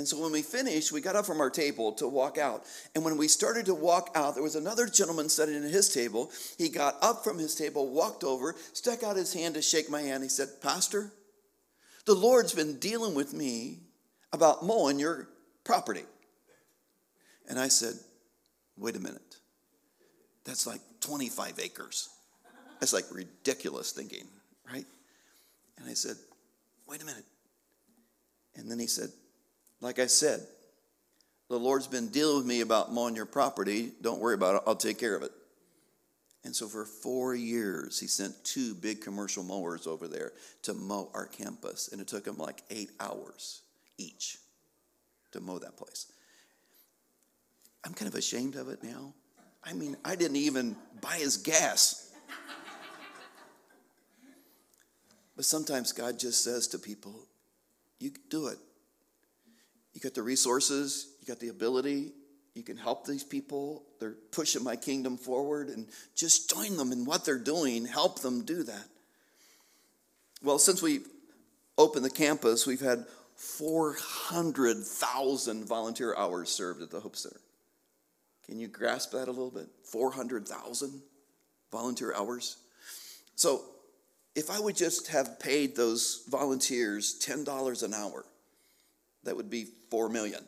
And 0.01 0.09
so 0.09 0.19
when 0.19 0.33
we 0.33 0.41
finished, 0.41 0.93
we 0.93 1.03
got 1.03 1.15
up 1.15 1.27
from 1.27 1.43
our 1.43 1.51
table 1.51 1.93
to 1.93 2.09
walk 2.09 2.39
out. 2.39 2.65
And 2.95 3.05
when 3.05 3.19
we 3.19 3.29
started 3.29 3.67
to 3.67 3.75
walk 3.75 4.09
out, 4.15 4.33
there 4.33 4.43
was 4.43 4.57
another 4.57 4.87
gentleman 4.87 5.29
sitting 5.29 5.63
at 5.63 5.71
his 5.71 5.93
table. 5.93 6.33
He 6.57 6.71
got 6.71 6.97
up 7.03 7.23
from 7.23 7.39
his 7.39 7.55
table, 7.55 7.87
walked 7.87 8.25
over, 8.25 8.55
stuck 8.73 9.03
out 9.03 9.17
his 9.17 9.35
hand 9.35 9.57
to 9.57 9.61
shake 9.63 9.91
my 9.91 10.01
hand. 10.01 10.23
He 10.23 10.31
said, 10.31 10.63
Pastor, 10.63 11.13
the 12.07 12.15
Lord's 12.15 12.55
been 12.55 12.79
dealing 12.79 13.15
with 13.15 13.35
me 13.35 13.81
about 14.33 14.65
mowing 14.65 14.99
your 14.99 15.29
property. 15.65 16.05
And 17.47 17.61
I 17.61 17.69
said, 17.69 17.93
Wait 18.79 18.97
a 18.97 19.01
minute. 19.01 19.37
That's 20.47 20.67
like 20.67 20.81
25 21.01 21.59
acres. 21.63 22.09
That's 22.79 22.95
like 22.95 23.05
ridiculous 23.13 23.93
thinking, 23.93 24.27
right? 24.67 24.87
And 25.77 25.91
I 25.91 25.93
said, 25.93 26.17
Wait 26.89 27.03
a 27.03 27.05
minute. 27.05 27.27
And 28.57 28.71
then 28.71 28.79
he 28.79 28.87
said, 28.87 29.11
like 29.81 29.99
I 29.99 30.07
said, 30.07 30.41
the 31.49 31.59
Lord's 31.59 31.87
been 31.87 32.09
dealing 32.09 32.37
with 32.37 32.47
me 32.47 32.61
about 32.61 32.93
mowing 32.93 33.17
your 33.17 33.27
property. 33.27 33.91
Don't 34.01 34.21
worry 34.21 34.35
about 34.35 34.57
it, 34.57 34.63
I'll 34.67 34.77
take 34.77 34.99
care 34.99 35.17
of 35.17 35.23
it. 35.23 35.33
And 36.45 36.57
so 36.57 36.69
for 36.69 36.85
four 36.85 37.35
years, 37.35 38.01
he 38.01 38.07
sent 38.07 38.45
two 38.45 38.75
big 38.75 39.03
commercial 39.03 39.43
mowers 39.43 39.87
over 39.87 40.09
there 40.09 40.33
to 40.63 40.73
mow 40.73 41.11
our 41.13 41.27
campus. 41.27 41.91
And 41.93 42.01
it 42.01 42.09
took 42.09 42.27
him 42.27 42.39
like 42.39 42.63
eight 42.71 42.91
hours 42.99 43.63
each 43.99 44.39
to 45.33 45.41
mow 45.41 45.59
that 45.59 45.77
place. 45.77 46.07
I'm 47.85 47.93
kind 47.93 48.09
of 48.09 48.15
ashamed 48.15 48.57
of 48.57 48.69
it 48.69 48.83
now. 48.83 49.13
I 49.63 49.75
mean, 49.75 49.97
I 50.05 50.17
didn't 50.17 50.37
even 50.37 50.77
buy 51.03 51.17
his 51.17 51.37
gas. 51.37 52.11
but 55.37 55.45
sometimes 55.45 55.93
God 55.93 56.19
just 56.19 56.43
says 56.43 56.69
to 56.69 56.79
people, 56.79 57.27
You 57.99 58.13
do 58.31 58.47
it. 58.49 58.59
You 60.01 60.09
got 60.09 60.15
the 60.15 60.23
resources, 60.23 61.09
you 61.21 61.27
got 61.27 61.41
the 61.41 61.49
ability, 61.49 62.13
you 62.55 62.63
can 62.63 62.79
help 62.79 63.07
these 63.07 63.23
people. 63.23 63.85
They're 63.99 64.17
pushing 64.33 64.65
my 64.65 64.77
kingdom 64.77 65.19
forward, 65.19 65.69
and 65.69 65.87
just 66.17 66.49
join 66.49 66.79
them 66.79 66.91
in 66.91 67.05
what 67.05 67.27
they're 67.27 67.37
doing, 67.37 67.85
help 67.85 68.21
them 68.21 68.47
do 68.47 68.63
that. 68.63 68.87
Well, 70.43 70.59
since 70.59 70.81
we 70.81 71.01
opened 71.77 72.07
the 72.07 72.11
campus, 72.11 72.67
we've 72.67 72.81
had 72.81 73.05
400,000 73.37 75.67
volunteer 75.67 76.17
hours 76.17 76.49
served 76.49 76.81
at 76.81 76.91
the 76.91 77.01
Hope 77.01 77.17
Center. 77.17 77.43
Can 78.47 78.59
you 78.59 78.69
grasp 78.69 79.13
that 79.13 79.29
a 79.29 79.33
little 79.33 79.51
bit? 79.51 79.69
400,000 79.85 81.03
volunteer 81.71 82.15
hours. 82.15 82.57
So, 83.37 83.67
if 84.35 84.51
I 84.51 84.59
would 84.61 84.77
just 84.77 85.09
have 85.09 85.39
paid 85.41 85.77
those 85.77 86.25
volunteers 86.31 87.23
$10 87.23 87.83
an 87.83 87.93
hour, 87.93 88.25
that 89.25 89.37
would 89.37 89.51
be 89.51 89.67
4 89.91 90.09
million. 90.09 90.43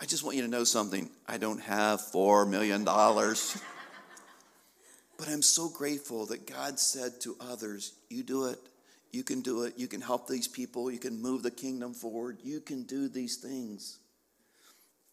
I 0.00 0.06
just 0.06 0.24
want 0.24 0.36
you 0.36 0.42
to 0.42 0.48
know 0.48 0.64
something. 0.64 1.10
I 1.28 1.36
don't 1.36 1.60
have 1.60 2.00
$4 2.00 2.48
million. 2.48 2.84
but 2.84 3.44
I'm 5.28 5.42
so 5.42 5.68
grateful 5.68 6.26
that 6.26 6.46
God 6.46 6.78
said 6.78 7.20
to 7.22 7.36
others, 7.40 7.92
You 8.08 8.22
do 8.22 8.46
it. 8.46 8.58
You 9.12 9.24
can 9.24 9.40
do 9.40 9.64
it. 9.64 9.74
You 9.76 9.88
can 9.88 10.00
help 10.00 10.28
these 10.28 10.48
people. 10.48 10.90
You 10.90 10.98
can 10.98 11.20
move 11.20 11.42
the 11.42 11.50
kingdom 11.50 11.92
forward. 11.92 12.38
You 12.42 12.60
can 12.60 12.84
do 12.84 13.08
these 13.08 13.36
things. 13.36 13.98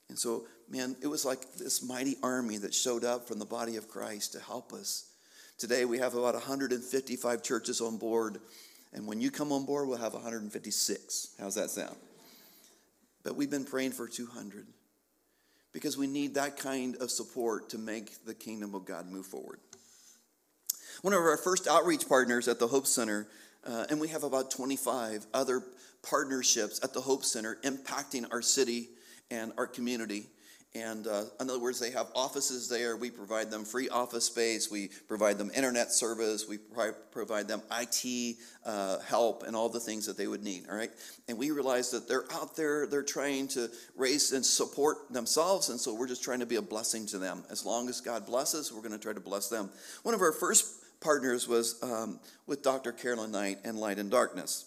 And 0.10 0.17
so, 0.17 0.46
man, 0.70 0.96
it 1.02 1.08
was 1.08 1.26
like 1.26 1.56
this 1.56 1.84
mighty 1.84 2.15
army 2.24 2.58
that 2.58 2.74
showed 2.74 3.04
up 3.04 3.28
from 3.28 3.39
the 3.39 3.46
body 3.46 3.76
of 3.76 3.89
Christ 3.89 4.34
to 4.34 4.39
help 4.39 4.72
us. 4.72 5.10
Today, 5.58 5.86
we 5.86 5.98
have 5.98 6.13
about 6.13 6.36
155 6.36 7.43
churches 7.43 7.82
on 7.82 7.98
board. 7.98 8.38
And 8.93 9.08
when 9.08 9.21
you 9.21 9.32
come 9.32 9.52
on 9.52 9.65
board, 9.65 9.88
we'll 9.88 9.97
have 9.97 10.13
156. 10.13 11.36
How's 11.39 11.56
that 11.56 11.69
sound? 11.69 11.95
But 13.23 13.36
we've 13.36 13.50
been 13.50 13.65
praying 13.65 13.91
for 13.91 14.08
200 14.08 14.65
because 15.73 15.97
we 15.97 16.08
need 16.08 16.36
that 16.36 16.58
kind 16.58 16.95
of 16.97 17.12
support 17.12 17.69
to 17.69 17.78
make 17.78 18.26
the 18.26 18.34
kingdom 18.34 18.73
of 18.73 18.86
God 18.86 19.08
move 19.08 19.26
forward. 19.26 19.60
One 21.02 21.13
of 21.13 21.19
our 21.19 21.38
first 21.38 21.67
outreach 21.67 22.08
partners 22.08 22.47
at 22.47 22.58
the 22.58 22.67
Hope 22.67 22.88
Center, 22.88 23.28
uh, 23.65 23.86
and 23.89 24.00
we 24.00 24.08
have 24.08 24.23
about 24.23 24.50
25 24.50 25.28
other 25.34 25.62
partnerships 26.02 26.80
at 26.84 26.93
the 26.93 27.02
Hope 27.02 27.23
Center 27.23 27.58
impacting 27.63 28.26
our 28.32 28.41
city 28.41 28.89
and 29.30 29.52
our 29.58 29.67
community. 29.67 30.28
And 30.75 31.08
uh, 31.08 31.23
in 31.39 31.49
other 31.49 31.60
words, 31.60 31.80
they 31.80 31.91
have 31.91 32.08
offices 32.13 32.69
there. 32.69 32.97
We 32.97 33.10
provide 33.10 33.49
them 33.49 33.65
free 33.65 33.89
office 33.89 34.25
space. 34.25 34.69
We 34.69 34.89
provide 35.08 35.38
them 35.38 35.49
internet 35.56 35.91
service. 35.91 36.47
We 36.47 36.60
provide 37.12 37.47
them 37.47 37.62
IT 37.71 38.36
uh, 38.65 38.99
help 38.99 39.43
and 39.43 39.56
all 39.56 39.69
the 39.69 39.80
things 39.80 40.06
that 40.06 40.17
they 40.17 40.27
would 40.27 40.43
need. 40.43 40.65
All 40.69 40.75
right. 40.75 40.91
And 41.27 41.38
we 41.38 41.51
realize 41.51 41.89
that 41.91 42.08
they're 42.08 42.25
out 42.34 42.56
there, 42.56 42.86
they're 42.86 43.01
trying 43.01 43.47
to 43.49 43.69
raise 43.95 44.32
and 44.34 44.45
support 44.45 45.12
themselves. 45.12 45.69
And 45.69 45.80
so 45.80 45.95
we're 45.95 46.08
just 46.08 46.23
trying 46.23 46.39
to 46.39 46.45
be 46.45 46.58
a 46.58 46.62
blessing 46.62 47.08
to 47.08 47.17
them. 47.17 47.43
As 47.49 47.65
long 47.65 47.89
as 47.89 48.01
God 48.01 48.25
blesses, 48.25 48.71
we're 48.71 48.82
going 48.82 48.91
to 48.91 48.99
try 48.99 49.13
to 49.13 49.19
bless 49.19 49.49
them. 49.49 49.69
One 50.03 50.13
of 50.13 50.21
our 50.21 50.34
first 50.34 50.84
partners 50.99 51.47
was 51.47 51.82
um, 51.82 52.19
with 52.45 52.62
Dr. 52.62 52.91
Carolyn 52.91 53.32
Knight 53.32 53.60
and 53.63 53.80
Light 53.80 53.97
in 53.97 54.10
Darkness. 54.10 54.65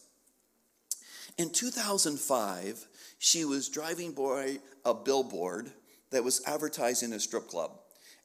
In 1.38 1.50
2005, 1.50 2.86
she 3.18 3.44
was 3.44 3.68
driving 3.68 4.12
by 4.12 4.58
a 4.84 4.94
billboard 4.94 5.70
that 6.10 6.24
was 6.24 6.42
advertising 6.46 7.12
a 7.12 7.20
strip 7.20 7.48
club. 7.48 7.72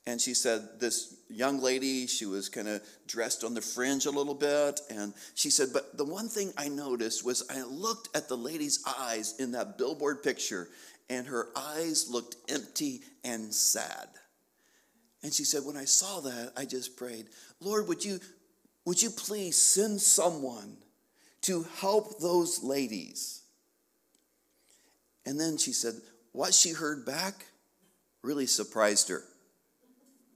And 0.08 0.22
she 0.22 0.34
said, 0.34 0.80
This 0.80 1.16
young 1.30 1.60
lady, 1.60 2.06
she 2.08 2.26
was 2.26 2.50
kind 2.50 2.68
of 2.68 2.82
dressed 3.08 3.44
on 3.44 3.54
the 3.54 3.62
fringe 3.62 4.06
a 4.06 4.12
little 4.12 4.36
bit. 4.36 4.80
And 4.90 5.14
she 5.34 5.50
said, 5.50 5.70
But 5.74 5.98
the 5.98 6.06
one 6.06 6.30
thing 6.30 6.54
I 6.58 6.68
noticed 6.68 7.26
was 7.26 7.44
I 7.50 7.64
looked 7.64 8.16
at 8.16 8.28
the 8.28 8.38
lady's 8.38 8.84
eyes 9.00 9.36
in 9.40 9.52
that 9.52 9.78
billboard 9.78 10.22
picture, 10.22 10.70
and 11.10 11.26
her 11.28 11.50
eyes 11.56 12.08
looked 12.10 12.36
empty 12.50 13.02
and 13.24 13.54
sad. 13.54 14.08
And 15.24 15.34
she 15.34 15.44
said, 15.44 15.64
When 15.66 15.78
I 15.78 15.86
saw 15.86 16.20
that, 16.22 16.54
I 16.56 16.66
just 16.66 16.98
prayed, 16.98 17.26
Lord, 17.60 17.88
would 17.88 18.06
you, 18.06 18.20
would 18.86 19.02
you 19.02 19.10
please 19.10 19.58
send 19.58 20.00
someone 20.00 20.78
to 21.42 21.66
help 21.78 22.20
those 22.20 22.62
ladies? 22.62 23.42
And 25.26 25.40
then 25.40 25.58
she 25.58 25.74
said, 25.74 25.96
What 26.32 26.54
she 26.54 26.74
heard 26.74 27.08
back 27.08 27.46
really 28.26 28.48
surprised 28.48 29.10
her. 29.10 29.24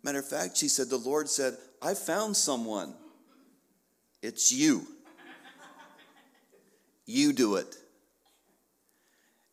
Matter 0.03 0.19
of 0.19 0.29
fact, 0.29 0.57
she 0.57 0.67
said, 0.67 0.89
The 0.89 0.97
Lord 0.97 1.27
said, 1.27 1.57
I 1.81 1.93
found 1.93 2.37
someone. 2.37 2.93
It's 4.21 4.51
you. 4.51 4.85
You 7.05 7.33
do 7.33 7.55
it. 7.55 7.75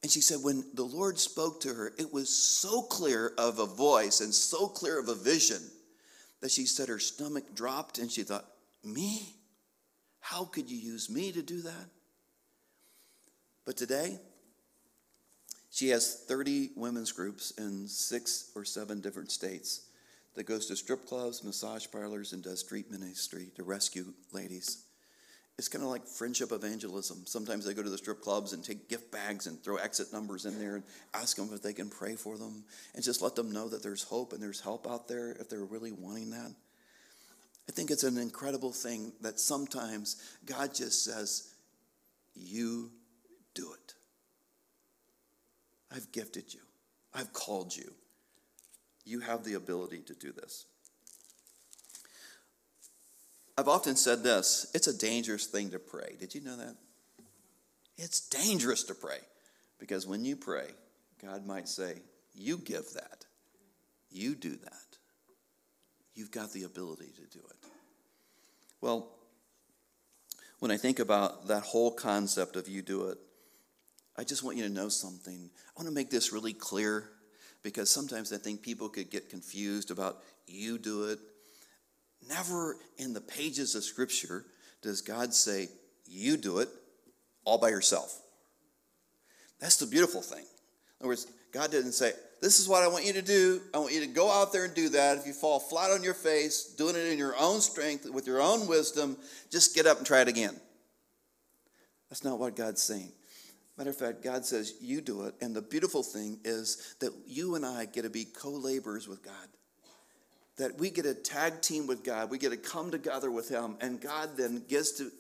And 0.03 0.11
she 0.13 0.21
said, 0.21 0.39
when 0.43 0.65
the 0.75 0.85
Lord 0.85 1.19
spoke 1.19 1.63
to 1.63 1.75
her, 1.75 1.93
it 1.99 2.13
was 2.13 2.29
so 2.29 2.83
clear 2.83 3.33
of 3.39 3.59
a 3.59 3.67
voice 3.67 4.21
and 4.21 4.33
so 4.33 4.69
clear 4.69 5.01
of 5.01 5.09
a 5.09 5.15
vision 5.15 5.61
that 6.41 6.51
she 6.51 6.67
said 6.67 6.89
her 6.89 6.99
stomach 6.99 7.55
dropped 7.55 7.99
and 7.99 8.11
she 8.11 8.23
thought, 8.23 8.45
Me? 8.85 9.35
How 10.21 10.45
could 10.45 10.71
you 10.71 10.77
use 10.77 11.09
me 11.09 11.33
to 11.33 11.43
do 11.43 11.63
that? 11.63 11.89
But 13.65 13.77
today, 13.77 14.21
she 15.77 15.91
has 15.91 16.25
30 16.27 16.71
women's 16.75 17.13
groups 17.13 17.51
in 17.59 17.87
six 17.87 18.51
or 18.55 18.65
seven 18.65 19.03
different 19.03 19.31
states 19.31 19.83
that 20.35 20.45
goes 20.45 20.65
to 20.65 20.75
strip 20.75 21.05
clubs, 21.05 21.45
massage 21.45 21.87
parlors, 21.93 22.33
and 22.33 22.43
does 22.43 22.61
street 22.61 22.91
ministry 22.91 23.49
to 23.57 23.63
rescue 23.63 24.07
ladies. 24.33 24.85
It's 25.59 25.69
kind 25.69 25.85
of 25.85 25.91
like 25.91 26.07
friendship 26.07 26.51
evangelism. 26.51 27.27
Sometimes 27.27 27.67
they 27.67 27.75
go 27.75 27.83
to 27.83 27.91
the 27.91 27.99
strip 27.99 28.23
clubs 28.23 28.55
and 28.55 28.65
take 28.65 28.89
gift 28.89 29.13
bags 29.13 29.49
and 29.49 29.63
throw 29.63 29.77
exit 29.77 30.15
numbers 30.15 30.47
in 30.47 30.59
there 30.59 30.77
and 30.77 30.85
ask 31.13 31.37
them 31.37 31.51
if 31.53 31.61
they 31.61 31.75
can 31.75 31.91
pray 31.91 32.15
for 32.15 32.39
them 32.39 32.65
and 32.95 33.05
just 33.05 33.21
let 33.21 33.35
them 33.35 33.53
know 33.53 33.69
that 33.69 33.83
there's 33.83 34.03
hope 34.03 34.33
and 34.33 34.43
there's 34.43 34.63
help 34.63 34.91
out 34.91 35.09
there 35.09 35.33
if 35.33 35.51
they're 35.51 35.67
really 35.67 35.93
wanting 35.93 36.31
that. 36.31 36.55
I 37.69 37.73
think 37.73 37.91
it's 37.91 38.05
an 38.05 38.17
incredible 38.17 38.73
thing 38.73 39.13
that 39.21 39.39
sometimes 39.39 40.37
God 40.47 40.75
just 40.75 41.05
says, 41.05 41.53
You 42.35 42.93
do 43.53 43.75
it. 43.75 43.96
I've 45.95 46.11
gifted 46.13 46.53
you, 46.53 46.61
I've 47.15 47.33
called 47.33 47.75
you. 47.75 47.93
You 49.05 49.21
have 49.21 49.45
the 49.45 49.55
ability 49.55 50.01
to 50.07 50.15
do 50.15 50.33
this. 50.33 50.67
I've 53.57 53.69
often 53.69 53.97
said 53.97 54.23
this 54.23 54.71
it's 54.75 54.87
a 54.87 54.97
dangerous 54.97 55.47
thing 55.47 55.71
to 55.71 55.79
pray. 55.79 56.17
Did 56.19 56.35
you 56.35 56.43
know 56.43 56.57
that? 56.57 56.77
It's 57.97 58.29
dangerous 58.29 58.85
to 58.85 58.95
pray 58.95 59.19
because 59.79 60.07
when 60.07 60.25
you 60.25 60.37
pray, 60.37 60.69
God 61.23 61.47
might 61.47 61.69
say, 61.69 61.95
You 62.35 62.59
give 62.59 62.93
that, 62.95 63.25
you 64.11 64.35
do 64.35 64.57
that. 64.57 64.73
You've 66.15 66.31
got 66.31 66.53
the 66.53 66.65
ability 66.65 67.13
to 67.17 67.39
do 67.39 67.45
it. 67.45 67.69
Well, 68.81 69.09
when 70.59 70.71
I 70.71 70.77
think 70.77 70.99
about 70.99 71.49
that 71.49 71.63
whole 71.63 71.91
concept 71.91 72.57
of 72.57 72.69
you 72.69 72.83
do 72.83 73.09
it, 73.09 73.19
I 74.19 74.25
just 74.25 74.43
want 74.43 74.57
you 74.57 74.63
to 74.65 74.69
know 74.69 74.89
something. 74.89 75.51
I 75.69 75.81
want 75.81 75.89
to 75.89 75.95
make 75.95 76.11
this 76.11 76.33
really 76.33 76.53
clear 76.53 77.11
because 77.63 77.91
sometimes 77.91 78.33
I 78.33 78.39
think 78.39 78.63
people 78.63 78.89
could 78.89 79.11
get 79.11 79.29
confused 79.29 79.91
about 79.91 80.19
you 80.47 80.79
do 80.79 81.05
it. 81.05 81.19
Never 82.29 82.77
in 82.99 83.13
the 83.13 83.21
pages 83.21 83.75
of 83.75 83.85
Scripture 83.85 84.45
does 84.83 85.03
God 85.03 85.35
say, 85.35 85.69
you 86.07 86.37
do 86.37 86.59
it 86.61 86.69
all 87.45 87.59
by 87.59 87.69
yourself. 87.69 88.21
That's 89.61 89.77
the 89.77 89.87
beautiful 89.87 90.23
thing. 90.23 90.45
In 90.45 91.03
other 91.03 91.09
words, 91.09 91.27
God 91.53 91.71
didn't 91.71 91.93
say, 91.93 92.13
This 92.41 92.61
is 92.61 92.69
what 92.69 92.83
I 92.83 92.89
want 92.89 93.07
you 93.07 93.13
to 93.15 93.23
do. 93.23 93.61
I 93.73 93.79
want 93.79 93.93
you 93.93 94.01
to 94.01 94.07
go 94.07 94.31
out 94.31 94.53
there 94.53 94.65
and 94.65 94.75
do 94.75 94.89
that. 94.91 95.19
If 95.19 95.27
you 95.27 95.33
fall 95.33 95.59
flat 95.59 95.91
on 95.91 96.03
your 96.03 96.15
face, 96.15 96.75
doing 96.77 96.97
it 96.97 97.07
in 97.07 97.19
your 97.19 97.35
own 97.39 97.61
strength, 97.61 98.09
with 98.11 98.27
your 98.27 98.41
own 98.41 98.67
wisdom, 98.67 99.17
just 99.51 99.75
get 99.75 99.87
up 99.87 99.99
and 99.99 100.07
try 100.07 100.21
it 100.21 100.29
again. 100.29 100.55
That's 102.11 102.25
not 102.25 102.39
what 102.39 102.57
God's 102.57 102.83
saying. 102.83 103.13
Matter 103.77 103.91
of 103.91 103.97
fact, 103.97 104.23
God 104.23 104.45
says, 104.45 104.75
You 104.81 105.01
do 105.01 105.23
it. 105.25 105.35
And 105.41 105.55
the 105.55 105.63
beautiful 105.63 106.03
thing 106.03 106.39
is 106.45 106.97
that 107.01 107.13
you 107.27 107.55
and 107.55 107.67
I 107.67 107.85
get 107.85 108.03
to 108.03 108.11
be 108.11 108.25
co 108.25 108.51
laborers 108.51 109.07
with 109.07 109.23
God. 109.23 109.35
That 110.57 110.79
we 110.79 110.91
get 110.91 111.05
a 111.05 111.15
tag 111.15 111.61
team 111.61 111.87
with 111.87 112.03
God. 112.03 112.31
We 112.31 112.39
get 112.39 112.51
to 112.51 112.57
come 112.57 112.91
together 112.91 113.31
with 113.31 113.49
Him. 113.49 113.77
And 113.81 114.01
God 114.01 114.31
then 114.37 114.63
gets 114.67 114.93
to, 114.93 115.11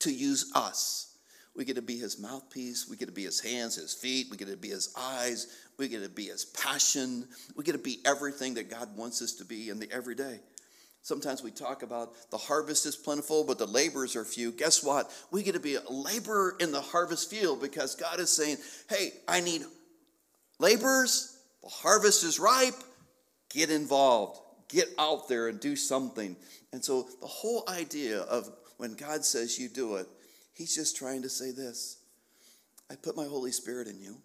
to 0.00 0.10
use 0.10 0.50
us. 0.54 1.18
We 1.54 1.66
get 1.66 1.76
to 1.76 1.82
be 1.82 1.98
His 1.98 2.18
mouthpiece. 2.18 2.86
We 2.88 2.96
get 2.96 3.06
to 3.06 3.12
be 3.12 3.24
His 3.24 3.40
hands, 3.40 3.76
His 3.76 3.92
feet. 3.92 4.28
We 4.30 4.38
get 4.38 4.48
to 4.48 4.56
be 4.56 4.68
His 4.68 4.94
eyes. 4.98 5.46
We 5.78 5.88
get 5.88 6.02
to 6.02 6.08
be 6.08 6.24
His 6.24 6.46
passion. 6.46 7.28
We 7.54 7.64
get 7.64 7.72
to 7.72 7.78
be 7.78 7.98
everything 8.06 8.54
that 8.54 8.70
God 8.70 8.96
wants 8.96 9.20
us 9.20 9.32
to 9.34 9.44
be 9.44 9.68
in 9.68 9.78
the 9.78 9.92
everyday. 9.92 10.40
Sometimes 11.06 11.40
we 11.40 11.52
talk 11.52 11.84
about 11.84 12.14
the 12.32 12.36
harvest 12.36 12.84
is 12.84 12.96
plentiful, 12.96 13.44
but 13.44 13.58
the 13.58 13.66
laborers 13.66 14.16
are 14.16 14.24
few. 14.24 14.50
Guess 14.50 14.82
what? 14.82 15.08
We 15.30 15.44
get 15.44 15.52
to 15.52 15.60
be 15.60 15.76
a 15.76 15.88
laborer 15.88 16.56
in 16.58 16.72
the 16.72 16.80
harvest 16.80 17.30
field 17.30 17.60
because 17.60 17.94
God 17.94 18.18
is 18.18 18.28
saying, 18.28 18.56
hey, 18.90 19.12
I 19.28 19.40
need 19.40 19.62
laborers 20.58 21.38
The 21.62 21.68
harvest 21.68 22.24
is 22.24 22.40
ripe. 22.40 22.74
Get 23.50 23.70
involved. 23.70 24.40
Get 24.68 24.88
out 24.98 25.28
there 25.28 25.46
and 25.46 25.60
do 25.60 25.76
something. 25.76 26.34
And 26.72 26.84
so 26.84 27.06
the 27.20 27.28
whole 27.28 27.62
idea 27.68 28.22
of 28.22 28.50
when 28.78 28.94
God 28.94 29.24
says 29.24 29.60
you 29.60 29.68
do 29.68 29.94
it, 29.94 30.08
He's 30.54 30.74
just 30.74 30.96
trying 30.96 31.22
to 31.22 31.28
say 31.28 31.52
this 31.52 31.98
I 32.90 32.96
put 32.96 33.14
my 33.14 33.26
Holy 33.26 33.52
Spirit 33.52 33.86
in 33.86 34.00
you, 34.00 34.16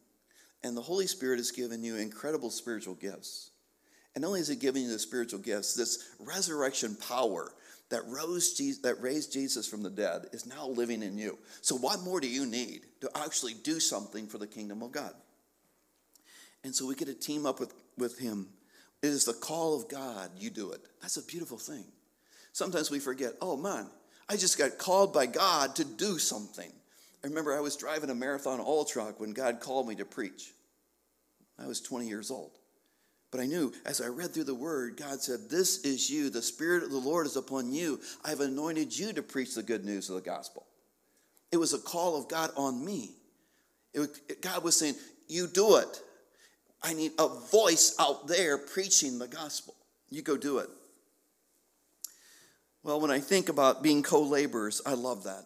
and 0.63 0.76
the 0.76 0.82
Holy 0.82 1.06
Spirit 1.06 1.38
has 1.38 1.52
given 1.52 1.84
you 1.84 1.98
incredible 1.98 2.50
spiritual 2.50 2.96
gifts. 2.96 3.51
And 4.15 4.21
not 4.21 4.30
only 4.30 4.41
is 4.41 4.47
He 4.47 4.56
giving 4.56 4.84
you 4.84 4.89
the 4.89 5.00
spiritual 5.00 5.39
gifts, 5.39 5.74
this 5.74 6.10
resurrection 6.19 6.95
power 6.95 7.52
that 7.89 8.08
rose 8.08 8.54
Jesus, 8.54 8.82
that 8.82 9.02
raised 9.02 9.32
Jesus 9.32 9.67
from 9.67 9.84
the 9.84 9.89
dead 9.89 10.28
is 10.32 10.45
now 10.45 10.67
living 10.67 11.04
in 11.04 11.17
you. 11.17 11.38
So 11.62 11.76
what 11.76 12.02
more 12.02 12.19
do 12.19 12.28
you 12.28 12.45
need 12.45 12.82
to 13.02 13.10
actually 13.15 13.54
do 13.54 13.80
something 13.80 14.28
for 14.28 14.38
the 14.38 14.47
kingdom 14.47 14.82
of 14.82 14.91
God? 14.91 15.13
And 16.63 16.74
so 16.74 16.88
we 16.88 16.95
get 16.95 17.08
to 17.08 17.13
team 17.13 17.45
up 17.45 17.60
with, 17.60 17.74
with 17.97 18.17
him. 18.17 18.47
It 19.02 19.08
is 19.08 19.26
the 19.26 19.34
call 19.34 19.76
of 19.76 19.89
God, 19.89 20.32
you 20.38 20.50
do 20.50 20.71
it. 20.71 20.82
That's 21.02 21.17
a 21.17 21.26
beautiful 21.26 21.58
thing. 21.58 21.84
Sometimes 22.54 22.91
we 22.91 23.00
forget, 23.00 23.34
oh 23.41 23.58
man, 23.58 23.88
I 24.30 24.38
just 24.38 24.58
got 24.58 24.78
called 24.78 25.13
by 25.13 25.26
God 25.26 25.76
to 25.76 25.84
do 25.84 26.17
something. 26.17 26.71
I 27.24 27.28
remember 27.28 27.56
I 27.56 27.62
was 27.62 27.76
driving 27.76 28.10
a 28.10 28.15
Marathon 28.15 28.60
Oil 28.60 28.86
truck 28.86 29.19
when 29.19 29.32
God 29.32 29.60
called 29.60 29.88
me 29.88 29.95
to 29.95 30.06
preach. 30.06 30.54
I 31.60 31.67
was 31.67 31.82
20 31.82 32.08
years 32.08 32.32
old. 32.32 32.52
But 33.32 33.39
I 33.39 33.46
knew 33.46 33.72
as 33.86 34.02
I 34.02 34.08
read 34.08 34.34
through 34.34 34.44
the 34.44 34.54
word, 34.54 34.98
God 34.98 35.22
said, 35.22 35.50
This 35.50 35.82
is 35.84 36.10
you. 36.10 36.30
The 36.30 36.41
Spirit 36.41 36.84
of 36.84 36.91
the 36.91 36.98
Lord 36.98 37.26
is 37.26 37.38
upon 37.38 37.72
you. 37.72 38.02
I've 38.26 38.41
anointed 38.41 38.98
you 38.98 39.13
to 39.13 39.24
preach 39.24 39.56
the 39.56 39.63
good 39.63 39.86
news 39.86 40.10
of 40.10 40.15
the 40.15 40.22
gospel. 40.22 40.67
It 41.52 41.58
was 41.58 41.74
a 41.74 41.80
call 41.80 42.17
of 42.17 42.28
God 42.28 42.52
on 42.58 42.84
me. 42.84 43.15
It, 43.94 44.41
God 44.41 44.63
was 44.63 44.76
saying, 44.78 44.96
You 45.28 45.48
do 45.48 45.78
it. 45.78 46.02
I 46.84 46.94
need 46.94 47.13
a 47.17 47.28
voice 47.28 47.96
out 48.00 48.28
there 48.28 48.58
preaching 48.58 49.17
the 49.17 49.28
gospel. 49.28 49.76
You 50.10 50.22
go 50.22 50.36
do 50.36 50.58
it. 50.58 50.70
Well, 52.84 53.00
when 53.00 53.12
I 53.12 53.20
think 53.20 53.48
about 53.48 53.84
being 53.84 54.04
co 54.04 54.24
laborers, 54.24 54.82
I 54.86 54.94
love 54.94 55.24
that. 55.24 55.46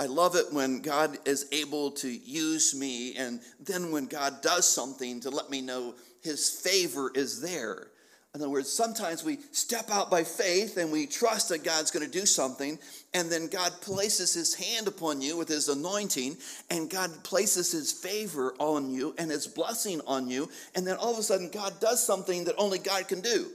I 0.00 0.06
love 0.06 0.36
it 0.36 0.52
when 0.52 0.80
God 0.80 1.18
is 1.24 1.46
able 1.50 1.90
to 1.92 2.08
use 2.08 2.74
me, 2.74 3.16
and 3.16 3.40
then 3.58 3.90
when 3.90 4.06
God 4.06 4.42
does 4.42 4.68
something 4.68 5.20
to 5.20 5.30
let 5.30 5.50
me 5.50 5.60
know 5.60 5.94
his 6.22 6.48
favor 6.48 7.10
is 7.14 7.40
there. 7.40 7.88
In 8.34 8.42
other 8.42 8.50
words, 8.50 8.70
sometimes 8.70 9.24
we 9.24 9.38
step 9.52 9.90
out 9.90 10.10
by 10.10 10.22
faith 10.22 10.76
and 10.76 10.92
we 10.92 11.06
trust 11.06 11.48
that 11.48 11.64
God's 11.64 11.90
going 11.90 12.04
to 12.04 12.12
do 12.12 12.26
something, 12.26 12.78
and 13.12 13.28
then 13.28 13.48
God 13.48 13.72
places 13.80 14.34
his 14.34 14.54
hand 14.54 14.86
upon 14.86 15.20
you 15.20 15.36
with 15.36 15.48
his 15.48 15.68
anointing, 15.68 16.36
and 16.70 16.90
God 16.90 17.10
places 17.24 17.72
his 17.72 17.90
favor 17.90 18.54
on 18.60 18.90
you 18.90 19.14
and 19.18 19.30
his 19.30 19.48
blessing 19.48 20.00
on 20.06 20.28
you, 20.28 20.48
and 20.76 20.86
then 20.86 20.96
all 20.96 21.12
of 21.12 21.18
a 21.18 21.22
sudden 21.22 21.50
God 21.50 21.80
does 21.80 22.04
something 22.04 22.44
that 22.44 22.54
only 22.58 22.78
God 22.78 23.08
can 23.08 23.20
do. 23.20 23.46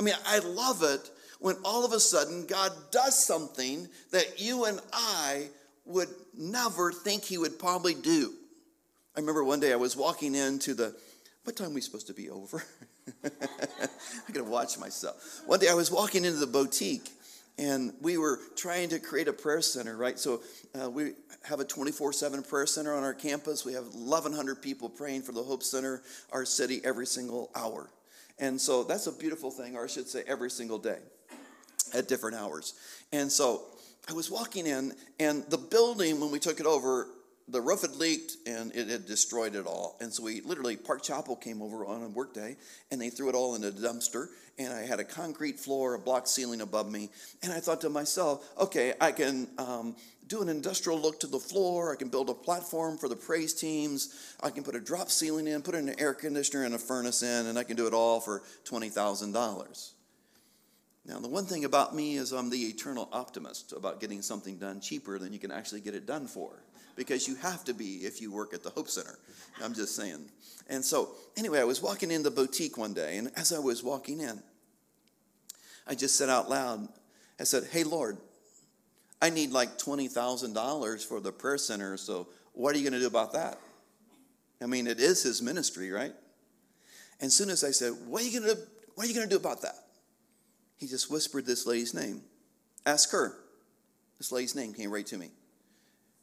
I 0.00 0.02
mean, 0.02 0.14
I 0.26 0.40
love 0.40 0.82
it 0.82 1.10
when 1.38 1.56
all 1.64 1.84
of 1.84 1.92
a 1.92 2.00
sudden 2.00 2.46
God 2.46 2.72
does 2.90 3.24
something 3.24 3.86
that 4.10 4.40
you 4.40 4.64
and 4.64 4.80
I 4.92 5.48
would 5.86 6.08
never 6.36 6.92
think 6.92 7.24
he 7.24 7.38
would 7.38 7.58
probably 7.58 7.94
do. 7.94 8.32
I 9.16 9.20
remember 9.20 9.44
one 9.44 9.60
day 9.60 9.72
I 9.72 9.76
was 9.76 9.96
walking 9.96 10.34
into 10.34 10.74
the 10.74 10.94
what 11.44 11.54
time 11.54 11.68
are 11.68 11.74
we 11.74 11.80
supposed 11.80 12.08
to 12.08 12.12
be 12.12 12.28
over? 12.28 12.62
I 13.24 13.28
gotta 14.32 14.44
watch 14.44 14.78
myself. 14.78 15.42
One 15.46 15.60
day 15.60 15.68
I 15.68 15.74
was 15.74 15.92
walking 15.92 16.24
into 16.24 16.38
the 16.38 16.46
boutique 16.46 17.08
and 17.58 17.92
we 18.00 18.18
were 18.18 18.40
trying 18.56 18.88
to 18.90 18.98
create 18.98 19.28
a 19.28 19.32
prayer 19.32 19.62
center, 19.62 19.96
right? 19.96 20.18
So 20.18 20.42
uh, 20.80 20.90
we 20.90 21.12
have 21.44 21.60
a 21.60 21.64
24 21.64 22.12
7 22.12 22.42
prayer 22.42 22.66
center 22.66 22.94
on 22.94 23.04
our 23.04 23.14
campus. 23.14 23.64
We 23.64 23.72
have 23.74 23.86
1,100 23.94 24.60
people 24.60 24.88
praying 24.88 25.22
for 25.22 25.32
the 25.32 25.42
Hope 25.42 25.62
Center, 25.62 26.02
our 26.32 26.44
city, 26.44 26.80
every 26.84 27.06
single 27.06 27.50
hour. 27.54 27.88
And 28.38 28.60
so 28.60 28.82
that's 28.82 29.06
a 29.06 29.12
beautiful 29.12 29.50
thing, 29.50 29.76
or 29.76 29.84
I 29.84 29.86
should 29.86 30.08
say, 30.08 30.22
every 30.26 30.50
single 30.50 30.78
day 30.78 30.98
at 31.94 32.08
different 32.08 32.36
hours. 32.36 32.74
And 33.12 33.30
so 33.30 33.62
I 34.08 34.12
was 34.12 34.30
walking 34.30 34.66
in, 34.66 34.92
and 35.18 35.44
the 35.50 35.58
building, 35.58 36.20
when 36.20 36.30
we 36.30 36.38
took 36.38 36.60
it 36.60 36.66
over, 36.66 37.08
the 37.48 37.60
roof 37.60 37.82
had 37.82 37.94
leaked 37.96 38.36
and 38.46 38.74
it 38.74 38.88
had 38.88 39.06
destroyed 39.06 39.54
it 39.54 39.66
all. 39.66 39.96
And 40.00 40.12
so 40.12 40.24
we 40.24 40.40
literally, 40.40 40.76
Park 40.76 41.02
Chapel 41.02 41.36
came 41.36 41.62
over 41.62 41.86
on 41.86 42.02
a 42.02 42.08
work 42.08 42.34
day 42.34 42.56
and 42.90 43.00
they 43.00 43.10
threw 43.10 43.28
it 43.28 43.34
all 43.34 43.54
in 43.54 43.62
a 43.62 43.70
dumpster. 43.70 44.28
And 44.58 44.72
I 44.72 44.82
had 44.82 44.98
a 45.00 45.04
concrete 45.04 45.60
floor, 45.60 45.94
a 45.94 45.98
block 45.98 46.26
ceiling 46.26 46.60
above 46.60 46.90
me. 46.90 47.10
And 47.42 47.52
I 47.52 47.60
thought 47.60 47.82
to 47.82 47.88
myself, 47.88 48.48
okay, 48.58 48.94
I 49.00 49.12
can 49.12 49.48
um, 49.58 49.94
do 50.26 50.42
an 50.42 50.48
industrial 50.48 50.98
look 50.98 51.20
to 51.20 51.28
the 51.28 51.38
floor. 51.38 51.92
I 51.92 51.96
can 51.96 52.08
build 52.08 52.30
a 52.30 52.34
platform 52.34 52.98
for 52.98 53.08
the 53.08 53.16
praise 53.16 53.54
teams. 53.54 54.34
I 54.42 54.50
can 54.50 54.64
put 54.64 54.74
a 54.74 54.80
drop 54.80 55.10
ceiling 55.10 55.46
in, 55.46 55.62
put 55.62 55.74
an 55.76 55.94
air 56.00 56.14
conditioner 56.14 56.64
and 56.64 56.74
a 56.74 56.78
furnace 56.78 57.22
in, 57.22 57.46
and 57.46 57.58
I 57.58 57.62
can 57.62 57.76
do 57.76 57.86
it 57.86 57.94
all 57.94 58.20
for 58.20 58.42
$20,000. 58.64 59.92
Now, 61.06 61.20
the 61.20 61.28
one 61.28 61.44
thing 61.44 61.64
about 61.64 61.94
me 61.94 62.16
is 62.16 62.32
I'm 62.32 62.50
the 62.50 62.64
eternal 62.64 63.08
optimist 63.12 63.72
about 63.72 64.00
getting 64.00 64.22
something 64.22 64.58
done 64.58 64.80
cheaper 64.80 65.18
than 65.18 65.32
you 65.32 65.38
can 65.38 65.52
actually 65.52 65.80
get 65.80 65.94
it 65.94 66.04
done 66.04 66.26
for 66.26 66.50
because 66.96 67.28
you 67.28 67.36
have 67.36 67.64
to 67.64 67.74
be 67.74 67.98
if 67.98 68.20
you 68.20 68.32
work 68.32 68.52
at 68.52 68.64
the 68.64 68.70
Hope 68.70 68.88
Center. 68.88 69.18
I'm 69.62 69.72
just 69.72 69.94
saying. 69.94 70.28
And 70.68 70.84
so, 70.84 71.10
anyway, 71.36 71.60
I 71.60 71.64
was 71.64 71.80
walking 71.80 72.10
in 72.10 72.24
the 72.24 72.30
boutique 72.30 72.76
one 72.76 72.92
day, 72.92 73.18
and 73.18 73.30
as 73.36 73.52
I 73.52 73.60
was 73.60 73.84
walking 73.84 74.20
in, 74.20 74.42
I 75.86 75.94
just 75.94 76.16
said 76.16 76.28
out 76.28 76.50
loud, 76.50 76.88
I 77.38 77.44
said, 77.44 77.64
Hey, 77.70 77.84
Lord, 77.84 78.16
I 79.22 79.30
need 79.30 79.52
like 79.52 79.78
$20,000 79.78 81.06
for 81.06 81.20
the 81.20 81.30
prayer 81.30 81.58
center, 81.58 81.96
so 81.96 82.26
what 82.52 82.74
are 82.74 82.78
you 82.78 82.84
going 82.84 82.94
to 82.94 83.00
do 83.00 83.06
about 83.06 83.32
that? 83.34 83.60
I 84.60 84.66
mean, 84.66 84.88
it 84.88 84.98
is 84.98 85.22
his 85.22 85.40
ministry, 85.40 85.92
right? 85.92 86.12
And 87.20 87.26
as 87.28 87.34
soon 87.34 87.50
as 87.50 87.62
I 87.62 87.70
said, 87.70 87.92
What 88.06 88.22
are 88.22 88.26
you 88.26 88.40
going 88.40 88.56
to 88.56 88.60
what 88.96 89.04
are 89.04 89.08
you 89.08 89.14
going 89.14 89.28
to 89.28 89.32
do 89.32 89.38
about 89.38 89.60
that? 89.60 89.85
He 90.76 90.86
just 90.86 91.10
whispered 91.10 91.46
this 91.46 91.66
lady's 91.66 91.94
name. 91.94 92.22
Ask 92.84 93.10
her. 93.12 93.36
This 94.18 94.32
lady's 94.32 94.54
name 94.54 94.72
came 94.72 94.90
right 94.90 95.06
to 95.06 95.18
me. 95.18 95.30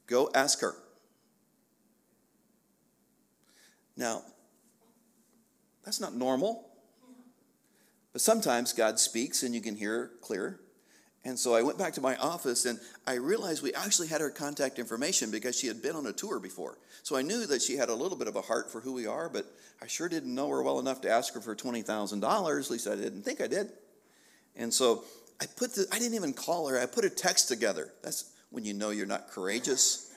Go 0.08 0.30
ask 0.34 0.62
her. 0.62 0.76
Now, 3.96 4.24
that's 5.84 6.00
not 6.00 6.16
normal. 6.16 6.70
But 8.12 8.22
sometimes 8.22 8.74
God 8.74 9.00
speaks 9.00 9.44
and 9.44 9.54
you 9.56 9.62
can 9.62 9.76
hear 9.76 10.12
clear. 10.22 10.60
And 11.26 11.40
so 11.40 11.56
I 11.56 11.62
went 11.62 11.78
back 11.78 11.94
to 11.94 12.02
my 12.02 12.16
office 12.18 12.66
and 12.66 12.80
I 13.08 13.14
realized 13.16 13.64
we 13.64 13.74
actually 13.74 14.08
had 14.08 14.22
her 14.22 14.30
contact 14.30 14.78
information 14.78 15.32
because 15.32 15.58
she 15.58 15.68
had 15.68 15.82
been 15.82 15.96
on 15.96 16.06
a 16.06 16.14
tour 16.14 16.40
before. 16.40 16.78
So 17.02 17.16
I 17.16 17.22
knew 17.22 17.46
that 17.46 17.62
she 17.62 17.78
had 17.78 17.90
a 17.90 17.96
little 17.96 18.18
bit 18.18 18.28
of 18.28 18.36
a 18.36 18.42
heart 18.42 18.72
for 18.72 18.82
who 18.82 18.94
we 18.94 19.08
are, 19.08 19.30
but 19.30 19.46
I 19.82 19.88
sure 19.88 20.10
didn't 20.10 20.36
know 20.36 20.50
her 20.50 20.62
well 20.62 20.80
enough 20.80 21.02
to 21.02 21.10
ask 21.10 21.34
her 21.34 21.42
for 21.42 21.56
$20,000. 21.56 22.66
At 22.66 22.72
least 22.72 22.88
I 22.88 22.96
didn't 22.96 23.24
think 23.24 23.42
I 23.42 23.48
did. 23.48 23.72
And 24.56 24.74
so 24.74 25.04
I 25.42 25.46
put 25.46 25.76
the, 25.76 25.88
I 25.92 26.00
didn't 26.00 26.16
even 26.16 26.34
call 26.34 26.68
her. 26.68 26.80
I 26.80 26.86
put 26.86 27.06
a 27.06 27.10
text 27.10 27.48
together. 27.48 27.92
That's 28.04 28.32
when 28.50 28.66
you 28.66 28.74
know 28.74 28.92
you're 28.92 29.06
not 29.06 29.30
courageous. 29.30 30.12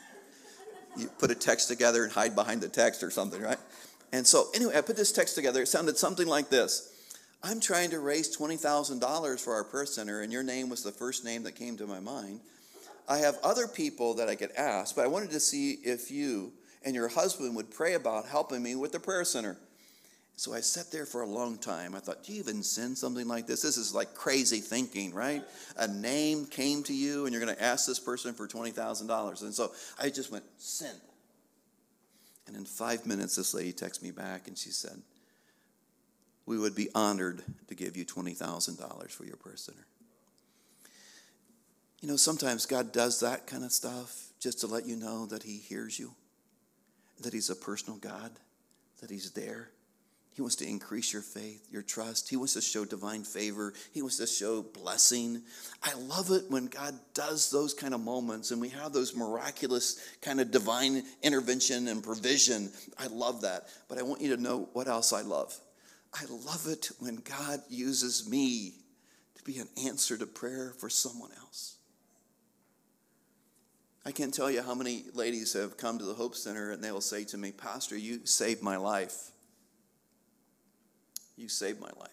You 0.96 1.09
put 1.18 1.31
a 1.31 1.35
text 1.35 1.68
together 1.68 2.05
and 2.05 2.12
hide 2.12 2.35
behind 2.35 2.61
the 2.61 2.68
text 2.68 3.03
or 3.03 3.11
something, 3.11 3.40
right? 3.40 3.59
And 4.12 4.27
so, 4.27 4.46
anyway, 4.55 4.77
I 4.77 4.81
put 4.81 4.96
this 4.96 5.12
text 5.12 5.35
together. 5.35 5.62
It 5.62 5.68
sounded 5.68 5.99
something 5.99 6.27
like 6.27 6.49
this 6.49 6.92
I'm 7.42 7.61
trying 7.61 7.90
to 7.90 8.01
raise 8.01 8.37
$20,000 8.37 9.40
for 9.40 9.55
our 9.55 9.64
prayer 9.64 9.87
center, 9.87 10.20
and 10.20 10.33
your 10.33 10.42
name 10.42 10.68
was 10.68 10.83
the 10.83 10.92
first 10.92 11.25
name 11.25 11.42
that 11.44 11.53
came 11.53 11.77
to 11.77 11.87
my 11.87 12.01
mind. 12.01 12.40
I 13.09 13.18
have 13.18 13.38
other 13.42 13.68
people 13.68 14.14
that 14.14 14.29
I 14.29 14.35
could 14.35 14.51
ask, 14.53 14.96
but 14.96 15.05
I 15.05 15.09
wanted 15.09 15.31
to 15.31 15.40
see 15.40 15.72
if 15.85 16.11
you 16.11 16.53
and 16.85 16.94
your 16.94 17.09
husband 17.09 17.55
would 17.57 17.70
pray 17.70 17.94
about 17.94 18.27
helping 18.27 18.62
me 18.62 18.75
with 18.75 18.92
the 18.92 19.01
prayer 19.01 19.25
center. 19.25 19.57
So 20.38 20.53
I 20.53 20.61
sat 20.61 20.92
there 20.92 21.07
for 21.07 21.22
a 21.22 21.27
long 21.27 21.57
time. 21.57 21.94
I 21.94 21.99
thought, 21.99 22.22
do 22.22 22.33
you 22.33 22.40
even 22.40 22.62
send 22.62 22.99
something 22.99 23.27
like 23.27 23.46
this? 23.46 23.62
This 23.62 23.79
is 23.79 23.94
like 23.94 24.14
crazy 24.14 24.59
thinking, 24.59 25.14
right? 25.14 25.42
A 25.79 25.88
name 25.88 26.44
came 26.44 26.83
to 26.85 26.92
you 26.92 27.25
and 27.25 27.35
you're 27.35 27.42
going 27.42 27.57
to 27.57 27.62
ask 27.62 27.87
this 27.87 27.99
person 27.99 28.35
for 28.35 28.46
$20,000. 28.46 29.42
And 29.42 29.55
so 29.55 29.72
I 29.99 30.11
just 30.11 30.31
went, 30.31 30.44
send. 30.59 31.01
And 32.46 32.55
in 32.55 32.66
five 32.66 33.07
minutes, 33.07 33.37
this 33.37 33.55
lady 33.55 33.72
texted 33.72 34.03
me 34.03 34.11
back 34.11 34.46
and 34.46 34.59
she 34.59 34.70
said, 34.70 35.01
we 36.44 36.59
would 36.59 36.77
be 36.77 36.90
honored 36.94 37.42
to 37.68 37.75
give 37.75 37.96
you 37.96 38.05
$20,000 38.05 39.11
for 39.11 39.25
your 39.25 39.37
prayer 39.37 39.57
center. 39.57 39.87
You 42.01 42.09
know, 42.09 42.16
sometimes 42.16 42.66
God 42.66 42.92
does 42.92 43.20
that 43.20 43.46
kind 43.46 43.64
of 43.64 43.72
stuff 43.72 44.29
just 44.38 44.61
to 44.61 44.66
let 44.66 44.87
you 44.87 44.96
know 44.96 45.27
that 45.27 45.42
He 45.42 45.57
hears 45.57 45.99
you, 45.99 46.12
that 47.22 47.33
He's 47.33 47.51
a 47.51 47.57
personal 47.57 47.99
God, 47.99 48.31
that 49.01 49.11
He's 49.11 49.33
there. 49.33 49.70
He 50.37 50.42
wants 50.42 50.57
to 50.57 50.68
increase 50.68 51.14
your 51.14 51.22
faith, 51.22 51.66
your 51.70 51.81
trust. 51.81 52.29
He 52.29 52.37
wants 52.37 52.53
to 52.53 52.61
show 52.61 52.85
divine 52.85 53.25
favor. 53.25 53.72
He 53.92 54.03
wants 54.03 54.18
to 54.18 54.27
show 54.27 54.61
blessing. 54.61 55.40
I 55.83 55.94
love 55.94 56.31
it 56.31 56.44
when 56.51 56.66
God 56.66 56.94
does 57.14 57.51
those 57.51 57.72
kind 57.72 57.94
of 57.94 58.03
moments 58.03 58.51
and 58.51 58.61
we 58.61 58.68
have 58.68 58.92
those 58.92 59.16
miraculous 59.16 59.99
kind 60.20 60.38
of 60.38 60.51
divine 60.51 61.05
intervention 61.22 61.88
and 61.88 62.05
provision. 62.05 62.70
I 62.99 63.07
love 63.07 63.40
that. 63.40 63.68
But 63.88 63.96
I 63.96 64.03
want 64.03 64.20
you 64.20 64.37
to 64.37 64.42
know 64.42 64.68
what 64.75 64.88
else 64.88 65.14
I 65.14 65.22
love. 65.22 65.59
I 66.12 66.27
love 66.29 66.66
it 66.68 66.90
when 66.99 67.16
God 67.16 67.61
uses 67.70 68.29
me 68.29 68.75
to 69.37 69.42
be 69.42 69.57
an 69.59 69.68
answer 69.87 70.18
to 70.18 70.27
prayer 70.27 70.75
for 70.79 70.90
someone 70.90 71.31
else. 71.40 71.79
I 74.05 74.12
can't 74.12 74.35
tell 74.35 74.51
you 74.51 74.61
how 74.61 74.75
many 74.75 75.05
ladies 75.14 75.55
have 75.55 75.79
come 75.79 75.99
to 75.99 76.05
the 76.05 76.12
Hope 76.12 76.35
Center 76.35 76.72
and 76.72 76.85
they 76.85 76.92
will 76.92 77.01
say 77.01 77.25
to 77.25 77.38
me, 77.38 77.53
Pastor, 77.53 77.96
you 77.96 78.27
saved 78.27 78.62
my 78.62 78.77
life. 78.77 79.31
You 81.37 81.49
saved 81.49 81.81
my 81.81 81.90
life. 81.99 82.11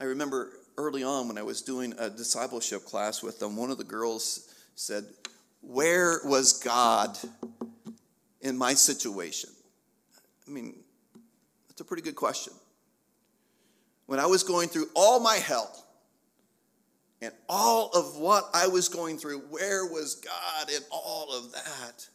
I 0.00 0.04
remember 0.04 0.52
early 0.76 1.02
on 1.02 1.28
when 1.28 1.38
I 1.38 1.42
was 1.42 1.62
doing 1.62 1.94
a 1.98 2.10
discipleship 2.10 2.84
class 2.84 3.22
with 3.22 3.38
them, 3.38 3.56
one 3.56 3.70
of 3.70 3.78
the 3.78 3.84
girls 3.84 4.52
said, 4.74 5.04
Where 5.62 6.20
was 6.24 6.52
God 6.52 7.18
in 8.40 8.56
my 8.56 8.74
situation? 8.74 9.50
I 10.46 10.50
mean, 10.50 10.76
that's 11.68 11.80
a 11.80 11.84
pretty 11.84 12.02
good 12.02 12.14
question. 12.14 12.52
When 14.06 14.20
I 14.20 14.26
was 14.26 14.44
going 14.44 14.68
through 14.68 14.88
all 14.94 15.18
my 15.18 15.36
hell 15.36 15.84
and 17.20 17.32
all 17.48 17.90
of 17.90 18.16
what 18.16 18.44
I 18.54 18.68
was 18.68 18.88
going 18.88 19.18
through, 19.18 19.38
where 19.50 19.86
was 19.86 20.14
God 20.14 20.70
in 20.70 20.82
all 20.92 21.32
of 21.36 21.52
that? 21.52 22.06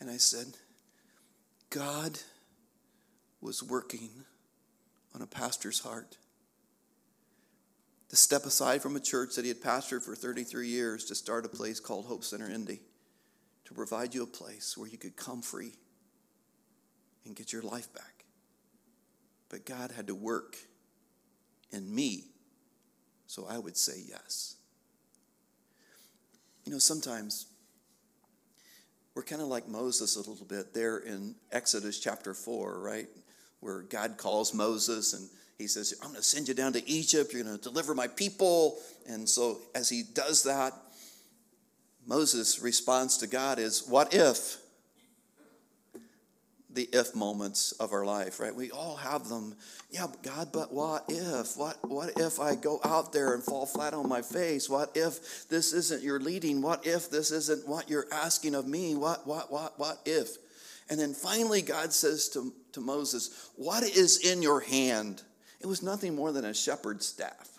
And 0.00 0.10
I 0.10 0.18
said, 0.18 0.48
God 1.70 2.18
was 3.40 3.62
working 3.62 4.10
on 5.14 5.22
a 5.22 5.26
pastor's 5.26 5.80
heart 5.80 6.16
to 8.08 8.16
step 8.16 8.44
aside 8.44 8.82
from 8.82 8.96
a 8.96 9.00
church 9.00 9.34
that 9.34 9.44
he 9.44 9.48
had 9.48 9.60
pastored 9.60 10.02
for 10.02 10.14
33 10.14 10.68
years 10.68 11.04
to 11.06 11.14
start 11.14 11.44
a 11.44 11.48
place 11.48 11.80
called 11.80 12.06
Hope 12.06 12.24
Center 12.24 12.48
Indy, 12.48 12.80
to 13.64 13.74
provide 13.74 14.14
you 14.14 14.22
a 14.22 14.26
place 14.26 14.76
where 14.76 14.88
you 14.88 14.98
could 14.98 15.16
come 15.16 15.42
free 15.42 15.72
and 17.24 17.34
get 17.34 17.52
your 17.52 17.62
life 17.62 17.92
back. 17.92 18.24
But 19.48 19.66
God 19.66 19.90
had 19.90 20.06
to 20.06 20.14
work 20.14 20.56
in 21.72 21.92
me 21.92 22.26
so 23.26 23.46
I 23.48 23.58
would 23.58 23.76
say 23.76 24.02
yes. 24.06 24.56
You 26.64 26.72
know, 26.72 26.78
sometimes 26.78 27.46
we're 29.16 29.22
kind 29.22 29.40
of 29.40 29.48
like 29.48 29.66
Moses 29.66 30.16
a 30.16 30.30
little 30.30 30.44
bit 30.44 30.74
there 30.74 30.98
in 30.98 31.34
Exodus 31.50 31.98
chapter 31.98 32.34
4, 32.34 32.78
right? 32.78 33.06
Where 33.60 33.80
God 33.80 34.18
calls 34.18 34.52
Moses 34.52 35.14
and 35.14 35.26
he 35.56 35.66
says, 35.66 35.94
I'm 36.02 36.08
going 36.08 36.20
to 36.20 36.22
send 36.22 36.48
you 36.48 36.54
down 36.54 36.74
to 36.74 36.86
Egypt. 36.86 37.32
You're 37.32 37.42
going 37.42 37.56
to 37.56 37.62
deliver 37.62 37.94
my 37.94 38.08
people. 38.08 38.78
And 39.08 39.26
so, 39.26 39.58
as 39.74 39.88
he 39.88 40.02
does 40.02 40.42
that, 40.42 40.74
Moses' 42.06 42.60
response 42.60 43.16
to 43.16 43.26
God 43.26 43.58
is, 43.58 43.88
What 43.88 44.12
if? 44.12 44.58
The 46.76 46.90
if 46.92 47.16
moments 47.16 47.72
of 47.72 47.94
our 47.94 48.04
life, 48.04 48.38
right? 48.38 48.54
We 48.54 48.70
all 48.70 48.96
have 48.96 49.30
them. 49.30 49.54
Yeah, 49.90 50.08
God, 50.22 50.50
but 50.52 50.74
what 50.74 51.06
if? 51.08 51.56
What, 51.56 51.78
what 51.88 52.12
if 52.18 52.38
I 52.38 52.54
go 52.54 52.80
out 52.84 53.14
there 53.14 53.32
and 53.32 53.42
fall 53.42 53.64
flat 53.64 53.94
on 53.94 54.06
my 54.06 54.20
face? 54.20 54.68
What 54.68 54.94
if 54.94 55.48
this 55.48 55.72
isn't 55.72 56.02
your 56.02 56.20
leading? 56.20 56.60
What 56.60 56.86
if 56.86 57.08
this 57.08 57.30
isn't 57.30 57.66
what 57.66 57.88
you're 57.88 58.04
asking 58.12 58.54
of 58.54 58.68
me? 58.68 58.94
What, 58.94 59.26
what, 59.26 59.50
what, 59.50 59.78
what 59.78 60.02
if? 60.04 60.36
And 60.90 61.00
then 61.00 61.14
finally, 61.14 61.62
God 61.62 61.94
says 61.94 62.28
to, 62.30 62.52
to 62.72 62.82
Moses, 62.82 63.48
What 63.56 63.82
is 63.82 64.18
in 64.18 64.42
your 64.42 64.60
hand? 64.60 65.22
It 65.62 65.66
was 65.66 65.82
nothing 65.82 66.14
more 66.14 66.30
than 66.30 66.44
a 66.44 66.52
shepherd's 66.52 67.06
staff, 67.06 67.58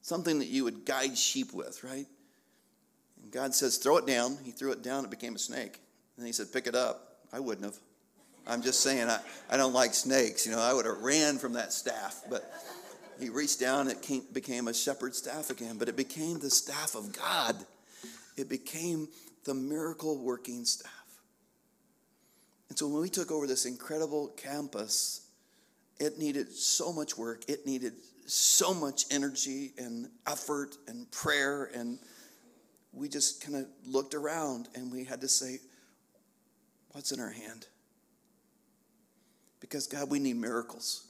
something 0.00 0.40
that 0.40 0.48
you 0.48 0.64
would 0.64 0.84
guide 0.84 1.16
sheep 1.16 1.52
with, 1.52 1.84
right? 1.84 2.06
And 3.22 3.30
God 3.30 3.54
says, 3.54 3.76
Throw 3.76 3.98
it 3.98 4.08
down. 4.08 4.38
He 4.42 4.50
threw 4.50 4.72
it 4.72 4.82
down, 4.82 5.04
it 5.04 5.10
became 5.12 5.36
a 5.36 5.38
snake. 5.38 5.78
And 6.16 6.26
he 6.26 6.32
said, 6.32 6.52
Pick 6.52 6.66
it 6.66 6.74
up. 6.74 7.20
I 7.32 7.38
wouldn't 7.38 7.64
have. 7.64 7.78
I'm 8.46 8.62
just 8.62 8.80
saying, 8.80 9.08
I, 9.08 9.20
I 9.50 9.56
don't 9.56 9.72
like 9.72 9.94
snakes. 9.94 10.46
You 10.46 10.52
know, 10.52 10.60
I 10.60 10.72
would 10.72 10.86
have 10.86 10.98
ran 10.98 11.38
from 11.38 11.52
that 11.54 11.72
staff. 11.72 12.22
But 12.28 12.52
he 13.20 13.28
reached 13.28 13.60
down, 13.60 13.88
it 13.88 14.02
came, 14.02 14.24
became 14.32 14.68
a 14.68 14.74
shepherd's 14.74 15.18
staff 15.18 15.50
again. 15.50 15.78
But 15.78 15.88
it 15.88 15.96
became 15.96 16.38
the 16.38 16.50
staff 16.50 16.94
of 16.94 17.12
God, 17.12 17.56
it 18.36 18.48
became 18.48 19.08
the 19.44 19.54
miracle 19.54 20.18
working 20.18 20.64
staff. 20.64 20.90
And 22.68 22.78
so 22.78 22.88
when 22.88 23.02
we 23.02 23.10
took 23.10 23.30
over 23.30 23.46
this 23.46 23.66
incredible 23.66 24.28
campus, 24.28 25.26
it 26.00 26.18
needed 26.18 26.50
so 26.50 26.92
much 26.92 27.18
work. 27.18 27.42
It 27.46 27.66
needed 27.66 27.92
so 28.26 28.72
much 28.72 29.04
energy 29.10 29.72
and 29.76 30.08
effort 30.26 30.76
and 30.88 31.10
prayer. 31.10 31.70
And 31.74 31.98
we 32.92 33.08
just 33.08 33.44
kind 33.44 33.56
of 33.56 33.66
looked 33.84 34.14
around 34.14 34.68
and 34.74 34.90
we 34.90 35.04
had 35.04 35.20
to 35.20 35.28
say, 35.28 35.58
What's 36.92 37.10
in 37.10 37.20
our 37.20 37.30
hand? 37.30 37.66
Because, 39.62 39.86
God, 39.86 40.10
we 40.10 40.18
need 40.18 40.36
miracles. 40.36 41.06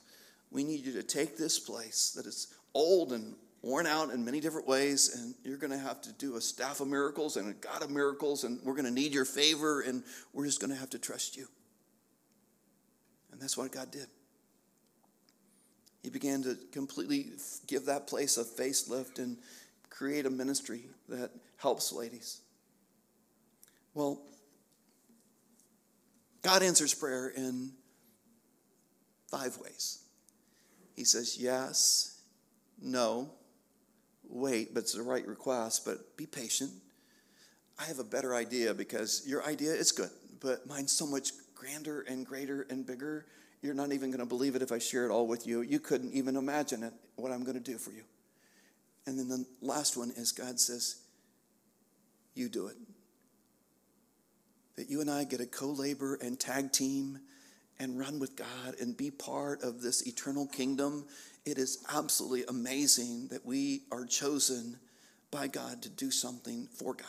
We 0.50 0.62
need 0.62 0.84
you 0.84 0.92
to 0.92 1.02
take 1.02 1.38
this 1.38 1.58
place 1.58 2.12
that 2.14 2.26
is 2.26 2.54
old 2.74 3.12
and 3.12 3.34
worn 3.62 3.86
out 3.86 4.10
in 4.10 4.24
many 4.24 4.40
different 4.40 4.68
ways, 4.68 5.16
and 5.16 5.34
you're 5.42 5.56
going 5.56 5.70
to 5.72 5.78
have 5.78 6.02
to 6.02 6.12
do 6.12 6.36
a 6.36 6.40
staff 6.40 6.80
of 6.80 6.88
miracles 6.88 7.38
and 7.38 7.48
a 7.48 7.54
God 7.54 7.82
of 7.82 7.90
miracles, 7.90 8.44
and 8.44 8.60
we're 8.62 8.74
going 8.74 8.84
to 8.84 8.90
need 8.90 9.14
your 9.14 9.24
favor, 9.24 9.80
and 9.80 10.04
we're 10.34 10.44
just 10.44 10.60
going 10.60 10.70
to 10.70 10.76
have 10.76 10.90
to 10.90 10.98
trust 10.98 11.36
you. 11.36 11.48
And 13.32 13.40
that's 13.40 13.56
what 13.56 13.72
God 13.72 13.90
did. 13.90 14.06
He 16.02 16.10
began 16.10 16.42
to 16.42 16.58
completely 16.72 17.30
give 17.66 17.86
that 17.86 18.06
place 18.06 18.36
a 18.36 18.44
facelift 18.44 19.18
and 19.18 19.38
create 19.88 20.26
a 20.26 20.30
ministry 20.30 20.82
that 21.08 21.30
helps 21.56 21.90
ladies. 21.90 22.42
Well, 23.94 24.20
God 26.42 26.62
answers 26.62 26.92
prayer 26.92 27.28
in 27.28 27.72
five 29.32 29.56
ways. 29.58 30.02
He 30.94 31.04
says, 31.04 31.38
yes, 31.40 32.20
no, 32.80 33.30
wait, 34.28 34.74
but 34.74 34.84
it's 34.84 34.92
the 34.92 35.02
right 35.02 35.26
request, 35.26 35.84
but 35.86 36.16
be 36.16 36.26
patient. 36.26 36.70
I 37.78 37.84
have 37.84 37.98
a 37.98 38.04
better 38.04 38.34
idea 38.34 38.74
because 38.74 39.24
your 39.26 39.42
idea 39.44 39.72
is 39.72 39.90
good, 39.90 40.10
but 40.40 40.66
mine's 40.68 40.92
so 40.92 41.06
much 41.06 41.32
grander 41.54 42.02
and 42.02 42.26
greater 42.26 42.66
and 42.68 42.86
bigger. 42.86 43.24
You're 43.62 43.74
not 43.74 43.92
even 43.92 44.10
going 44.10 44.20
to 44.20 44.26
believe 44.26 44.54
it 44.54 44.62
if 44.62 44.70
I 44.70 44.78
share 44.78 45.06
it 45.06 45.10
all 45.10 45.26
with 45.26 45.46
you. 45.46 45.62
You 45.62 45.80
couldn't 45.80 46.12
even 46.12 46.36
imagine 46.36 46.82
it, 46.82 46.92
what 47.16 47.32
I'm 47.32 47.42
going 47.42 47.56
to 47.56 47.60
do 47.60 47.78
for 47.78 47.90
you. 47.90 48.02
And 49.06 49.18
then 49.18 49.28
the 49.28 49.46
last 49.60 49.96
one 49.96 50.12
is 50.16 50.30
God 50.30 50.60
says, 50.60 50.96
You 52.34 52.48
do 52.48 52.66
it. 52.66 52.76
That 54.76 54.90
you 54.90 55.00
and 55.00 55.10
I 55.10 55.24
get 55.24 55.40
a 55.40 55.46
co 55.46 55.68
labor 55.68 56.16
and 56.16 56.38
tag 56.38 56.72
team 56.72 57.20
and 57.82 57.98
run 57.98 58.20
with 58.20 58.36
God 58.36 58.76
and 58.80 58.96
be 58.96 59.10
part 59.10 59.64
of 59.64 59.82
this 59.82 60.06
eternal 60.06 60.46
kingdom. 60.46 61.04
It 61.44 61.58
is 61.58 61.84
absolutely 61.92 62.44
amazing 62.48 63.26
that 63.28 63.44
we 63.44 63.82
are 63.90 64.06
chosen 64.06 64.78
by 65.32 65.48
God 65.48 65.82
to 65.82 65.88
do 65.88 66.12
something 66.12 66.68
for 66.72 66.94
God. 66.94 67.06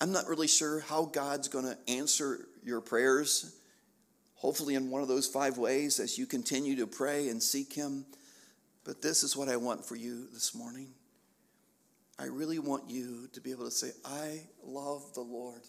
I'm 0.00 0.10
not 0.10 0.26
really 0.26 0.48
sure 0.48 0.80
how 0.80 1.04
God's 1.04 1.48
going 1.48 1.66
to 1.66 1.76
answer 1.86 2.48
your 2.64 2.80
prayers, 2.80 3.54
hopefully, 4.36 4.74
in 4.74 4.90
one 4.90 5.02
of 5.02 5.08
those 5.08 5.26
five 5.26 5.58
ways 5.58 6.00
as 6.00 6.16
you 6.16 6.24
continue 6.24 6.76
to 6.76 6.86
pray 6.86 7.28
and 7.28 7.42
seek 7.42 7.74
Him. 7.74 8.06
But 8.84 9.02
this 9.02 9.22
is 9.22 9.36
what 9.36 9.50
I 9.50 9.56
want 9.56 9.84
for 9.84 9.96
you 9.96 10.28
this 10.32 10.54
morning. 10.54 10.88
I 12.18 12.26
really 12.26 12.58
want 12.58 12.88
you 12.88 13.28
to 13.34 13.40
be 13.40 13.50
able 13.50 13.66
to 13.66 13.70
say, 13.70 13.90
I 14.04 14.40
love 14.64 15.12
the 15.14 15.20
Lord. 15.20 15.60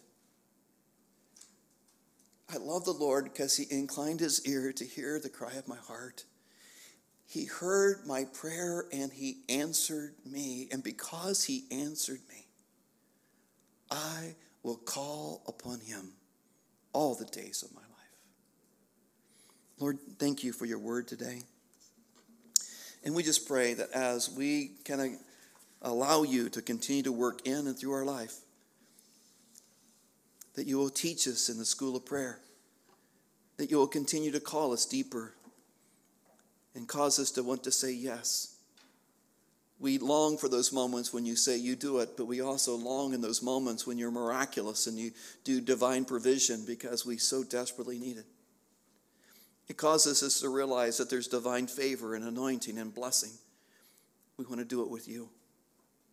I 2.51 2.57
love 2.57 2.85
the 2.85 2.91
Lord 2.91 3.25
because 3.25 3.57
He 3.57 3.65
inclined 3.69 4.19
His 4.19 4.45
ear 4.45 4.73
to 4.73 4.85
hear 4.85 5.19
the 5.19 5.29
cry 5.29 5.53
of 5.53 5.67
my 5.67 5.77
heart. 5.77 6.25
He 7.25 7.45
heard 7.45 8.07
my 8.07 8.25
prayer 8.25 8.85
and 8.91 9.11
He 9.11 9.41
answered 9.47 10.15
me. 10.25 10.67
And 10.71 10.83
because 10.83 11.43
He 11.43 11.65
answered 11.71 12.21
me, 12.27 12.47
I 13.91 14.35
will 14.63 14.77
call 14.77 15.43
upon 15.47 15.79
him 15.79 16.13
all 16.93 17.15
the 17.15 17.25
days 17.25 17.63
of 17.63 17.73
my 17.73 17.81
life. 17.81 17.89
Lord, 19.79 19.97
thank 20.17 20.43
you 20.43 20.51
for 20.51 20.65
your 20.65 20.79
word 20.79 21.07
today. 21.07 21.41
And 23.03 23.15
we 23.15 23.23
just 23.23 23.47
pray 23.47 23.73
that 23.75 23.91
as 23.91 24.29
we 24.29 24.73
kind 24.85 25.01
of 25.01 25.09
allow 25.81 26.23
you 26.23 26.49
to 26.49 26.61
continue 26.61 27.03
to 27.03 27.11
work 27.11 27.47
in 27.47 27.67
and 27.67 27.77
through 27.77 27.93
our 27.93 28.05
life, 28.05 28.35
that 30.55 30.67
you 30.67 30.77
will 30.77 30.89
teach 30.89 31.27
us 31.27 31.47
in 31.47 31.57
the 31.57 31.65
school 31.65 31.95
of 31.95 32.05
prayer, 32.05 32.39
that 33.59 33.69
you 33.69 33.77
will 33.77 33.87
continue 33.87 34.31
to 34.31 34.39
call 34.39 34.73
us 34.73 34.87
deeper 34.87 35.35
and 36.73 36.87
cause 36.87 37.19
us 37.19 37.29
to 37.29 37.43
want 37.43 37.63
to 37.63 37.71
say 37.71 37.91
yes 37.91 38.55
we 39.79 39.97
long 39.97 40.37
for 40.37 40.49
those 40.49 40.73
moments 40.73 41.13
when 41.13 41.25
you 41.25 41.37
say 41.37 41.57
you 41.57 41.75
do 41.75 41.99
it, 41.99 42.17
but 42.17 42.25
we 42.25 42.41
also 42.41 42.75
long 42.75 43.13
in 43.13 43.21
those 43.21 43.41
moments 43.41 43.87
when 43.87 43.97
you're 43.97 44.11
miraculous 44.11 44.87
and 44.87 44.97
you 44.97 45.11
do 45.45 45.61
divine 45.61 46.03
provision 46.03 46.65
because 46.67 47.05
we 47.05 47.17
so 47.17 47.43
desperately 47.43 47.97
need 47.97 48.17
it. 48.17 48.25
It 49.69 49.77
causes 49.77 50.21
us 50.21 50.41
to 50.41 50.49
realize 50.49 50.97
that 50.97 51.09
there's 51.09 51.27
divine 51.27 51.67
favor 51.67 52.13
and 52.13 52.25
anointing 52.25 52.77
and 52.77 52.93
blessing. 52.93 53.31
We 54.35 54.45
want 54.45 54.59
to 54.59 54.65
do 54.65 54.81
it 54.81 54.89
with 54.89 55.07
you. 55.07 55.29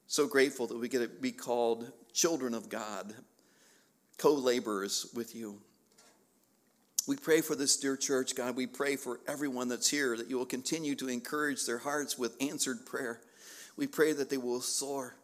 So 0.07 0.29
grateful 0.29 0.69
that 0.69 0.79
we 0.79 0.89
get 0.89 1.01
to 1.01 1.09
be 1.09 1.33
called 1.33 1.91
children 2.13 2.55
of 2.55 2.69
God, 2.69 3.15
co 4.17 4.33
laborers 4.33 5.11
with 5.13 5.35
you. 5.35 5.61
We 7.07 7.17
pray 7.17 7.41
for 7.41 7.55
this 7.55 7.77
dear 7.77 7.97
church, 7.97 8.35
God. 8.35 8.57
We 8.57 8.67
pray 8.67 8.97
for 8.97 9.21
everyone 9.29 9.69
that's 9.69 9.89
here 9.89 10.17
that 10.17 10.29
you 10.29 10.39
will 10.39 10.47
continue 10.47 10.97
to 10.97 11.09
encourage 11.09 11.65
their 11.65 11.79
hearts 11.79 12.19
with 12.19 12.37
answered 12.41 12.85
prayer. 12.85 13.21
We 13.77 13.87
pray 13.87 14.13
that 14.13 14.29
they 14.29 14.39
will 14.39 14.61
soar, 14.61 15.15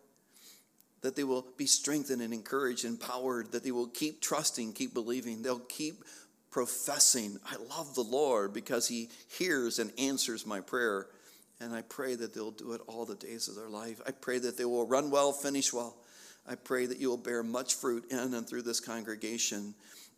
that 1.01 1.16
they 1.16 1.24
will 1.24 1.45
be 1.57 1.66
strengthened 1.66 2.22
and 2.22 2.33
encouraged, 2.33 2.85
empowered, 2.85 3.51
that 3.51 3.64
they 3.64 3.72
will 3.72 3.89
keep 3.89 4.20
trusting, 4.20 4.74
keep 4.74 4.95
believing. 4.95 5.43
They'll 5.43 5.59
keep 5.59 6.05
professing, 6.53 7.39
I 7.51 7.57
love 7.57 7.95
the 7.95 8.03
Lord 8.03 8.53
because 8.53 8.87
he 8.87 9.09
hears 9.37 9.80
and 9.80 9.91
answers 9.99 10.47
my 10.47 10.61
prayer. 10.61 11.09
And 11.61 11.74
I 11.74 11.83
pray 11.83 12.14
that 12.14 12.35
they'll 12.35 12.51
do 12.53 12.74
it 12.74 12.80
all 12.87 13.07
the 13.07 13.14
days 13.16 13.49
of 13.49 13.57
their 13.57 13.68
life. 13.68 14.01
I 14.07 14.12
pray 14.12 14.39
that 14.39 14.57
they 14.57 14.64
will 14.64 14.87
run 14.87 15.11
well, 15.11 15.33
finish 15.33 15.72
well. 15.72 15.97
I 16.47 16.55
pray 16.55 16.87
that 16.87 16.99
you 16.99 17.09
will 17.09 17.16
bear 17.16 17.43
much 17.43 17.74
fruit 17.74 18.05
in 18.11 18.35
and 18.35 18.47
through 18.47 18.62
this 18.62 18.80
congregation. 18.80 19.74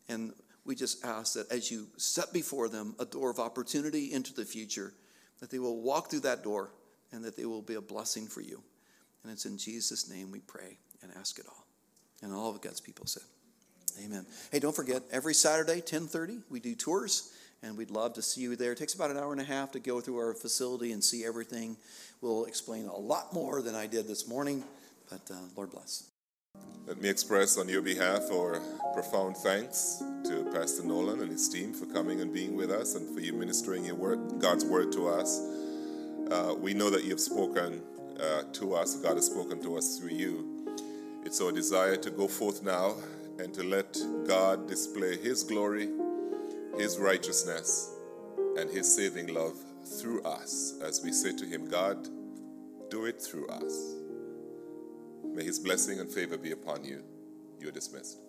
And 0.09 0.33
we 0.65 0.75
just 0.75 1.05
ask 1.05 1.35
that 1.35 1.51
as 1.51 1.71
you 1.71 1.87
set 1.97 2.33
before 2.33 2.69
them 2.69 2.95
a 2.99 3.05
door 3.05 3.31
of 3.31 3.39
opportunity 3.39 4.13
into 4.13 4.33
the 4.33 4.45
future, 4.45 4.93
that 5.41 5.51
they 5.51 5.59
will 5.59 5.83
walk 5.83 6.11
through 6.11 6.21
that 6.21 6.43
door 6.43 6.71
and 7.13 7.25
that 7.25 7.37
they 7.37 7.45
will 7.45 7.63
be 7.63 7.75
a 7.75 7.81
blessing 7.81 8.27
for 8.27 8.41
you. 8.41 8.63
And 9.23 9.33
it's 9.33 9.47
in 9.47 9.59
Jesus' 9.59 10.09
name 10.11 10.31
we 10.31 10.41
pray 10.41 10.79
and 11.03 11.13
ask 11.17 11.39
it 11.39 11.47
all. 11.49 11.67
And 12.23 12.33
all 12.33 12.51
of 12.51 12.61
God's 12.61 12.81
people 12.81 13.07
said, 13.07 13.23
Amen. 14.05 14.27
Hey, 14.51 14.59
don't 14.59 14.75
forget, 14.75 15.03
every 15.13 15.35
Saturday, 15.35 15.75
1030, 15.75 16.39
we 16.51 16.59
do 16.59 16.75
tours 16.75 17.33
and 17.63 17.77
we'd 17.77 17.91
love 17.91 18.15
to 18.15 18.23
see 18.23 18.43
you 18.43 18.57
there. 18.57 18.73
It 18.73 18.79
takes 18.79 18.95
about 18.95 19.11
an 19.11 19.17
hour 19.17 19.33
and 19.33 19.41
a 19.41 19.45
half 19.45 19.73
to 19.73 19.81
go 19.81 20.01
through 20.01 20.19
our 20.19 20.35
facility 20.35 20.93
and 20.93 21.03
see 21.03 21.25
everything. 21.25 21.77
We'll 22.21 22.45
explain 22.45 22.87
a 22.87 22.97
lot 22.97 23.33
more 23.33 23.63
than 23.63 23.75
I 23.75 23.87
did 23.87 24.09
this 24.09 24.27
morning, 24.29 24.65
but 25.11 25.21
uh, 25.31 25.37
Lord 25.57 25.71
bless. 25.71 26.14
Let 26.87 27.01
me 27.01 27.09
express 27.09 27.57
on 27.57 27.67
your 27.67 27.81
behalf 27.81 28.31
our 28.31 28.61
profound 28.93 29.39
thanks 29.39 30.03
to 30.27 30.45
Pastor 30.53 30.85
Nolan 30.85 31.23
and 31.23 31.31
his 31.31 31.49
team 31.49 31.73
for 31.73 31.87
coming 31.87 32.21
and 32.21 32.31
being 32.31 32.55
with 32.55 32.71
us 32.71 32.95
and 32.95 33.15
for 33.15 33.21
you 33.21 33.33
ministering 33.33 33.87
your 33.87 33.95
word, 33.95 34.39
God's 34.39 34.67
word 34.67 34.93
to 34.93 35.09
us. 35.09 35.41
Uh, 36.31 36.55
we 36.59 36.75
know 36.75 36.91
that 36.91 37.05
you've 37.05 37.21
spoken 37.21 37.81
uh, 38.21 38.43
to 38.53 38.75
us, 38.75 38.97
God 38.97 39.17
has 39.17 39.25
spoken 39.27 39.63
to 39.63 39.79
us 39.79 39.99
through 39.99 40.11
you. 40.11 40.77
It's 41.25 41.41
our 41.41 41.53
desire 41.53 41.97
to 41.97 42.11
go 42.11 42.29
forth 42.29 42.63
now 42.63 42.97
and 43.39 43.55
to 43.55 43.63
let 43.65 43.99
God 44.29 44.69
display 44.69 45.17
His 45.17 45.43
glory, 45.43 45.89
His 46.77 46.99
righteousness, 46.99 47.95
and 48.59 48.69
His 48.69 48.95
saving 48.95 49.33
love 49.33 49.57
through 49.85 50.23
us 50.23 50.75
as 50.83 51.03
we 51.03 51.13
say 51.13 51.35
to 51.35 51.47
Him, 51.47 51.67
God, 51.67 52.09
do 52.91 53.07
it 53.07 53.23
through 53.23 53.49
us. 53.49 54.04
May 55.35 55.43
His 55.43 55.59
blessing 55.59 55.99
and 55.99 56.09
favor 56.09 56.39
be 56.39 56.53
upon 56.53 56.85
you. 56.85 57.03
You're 57.59 57.73
dismissed. 57.73 58.24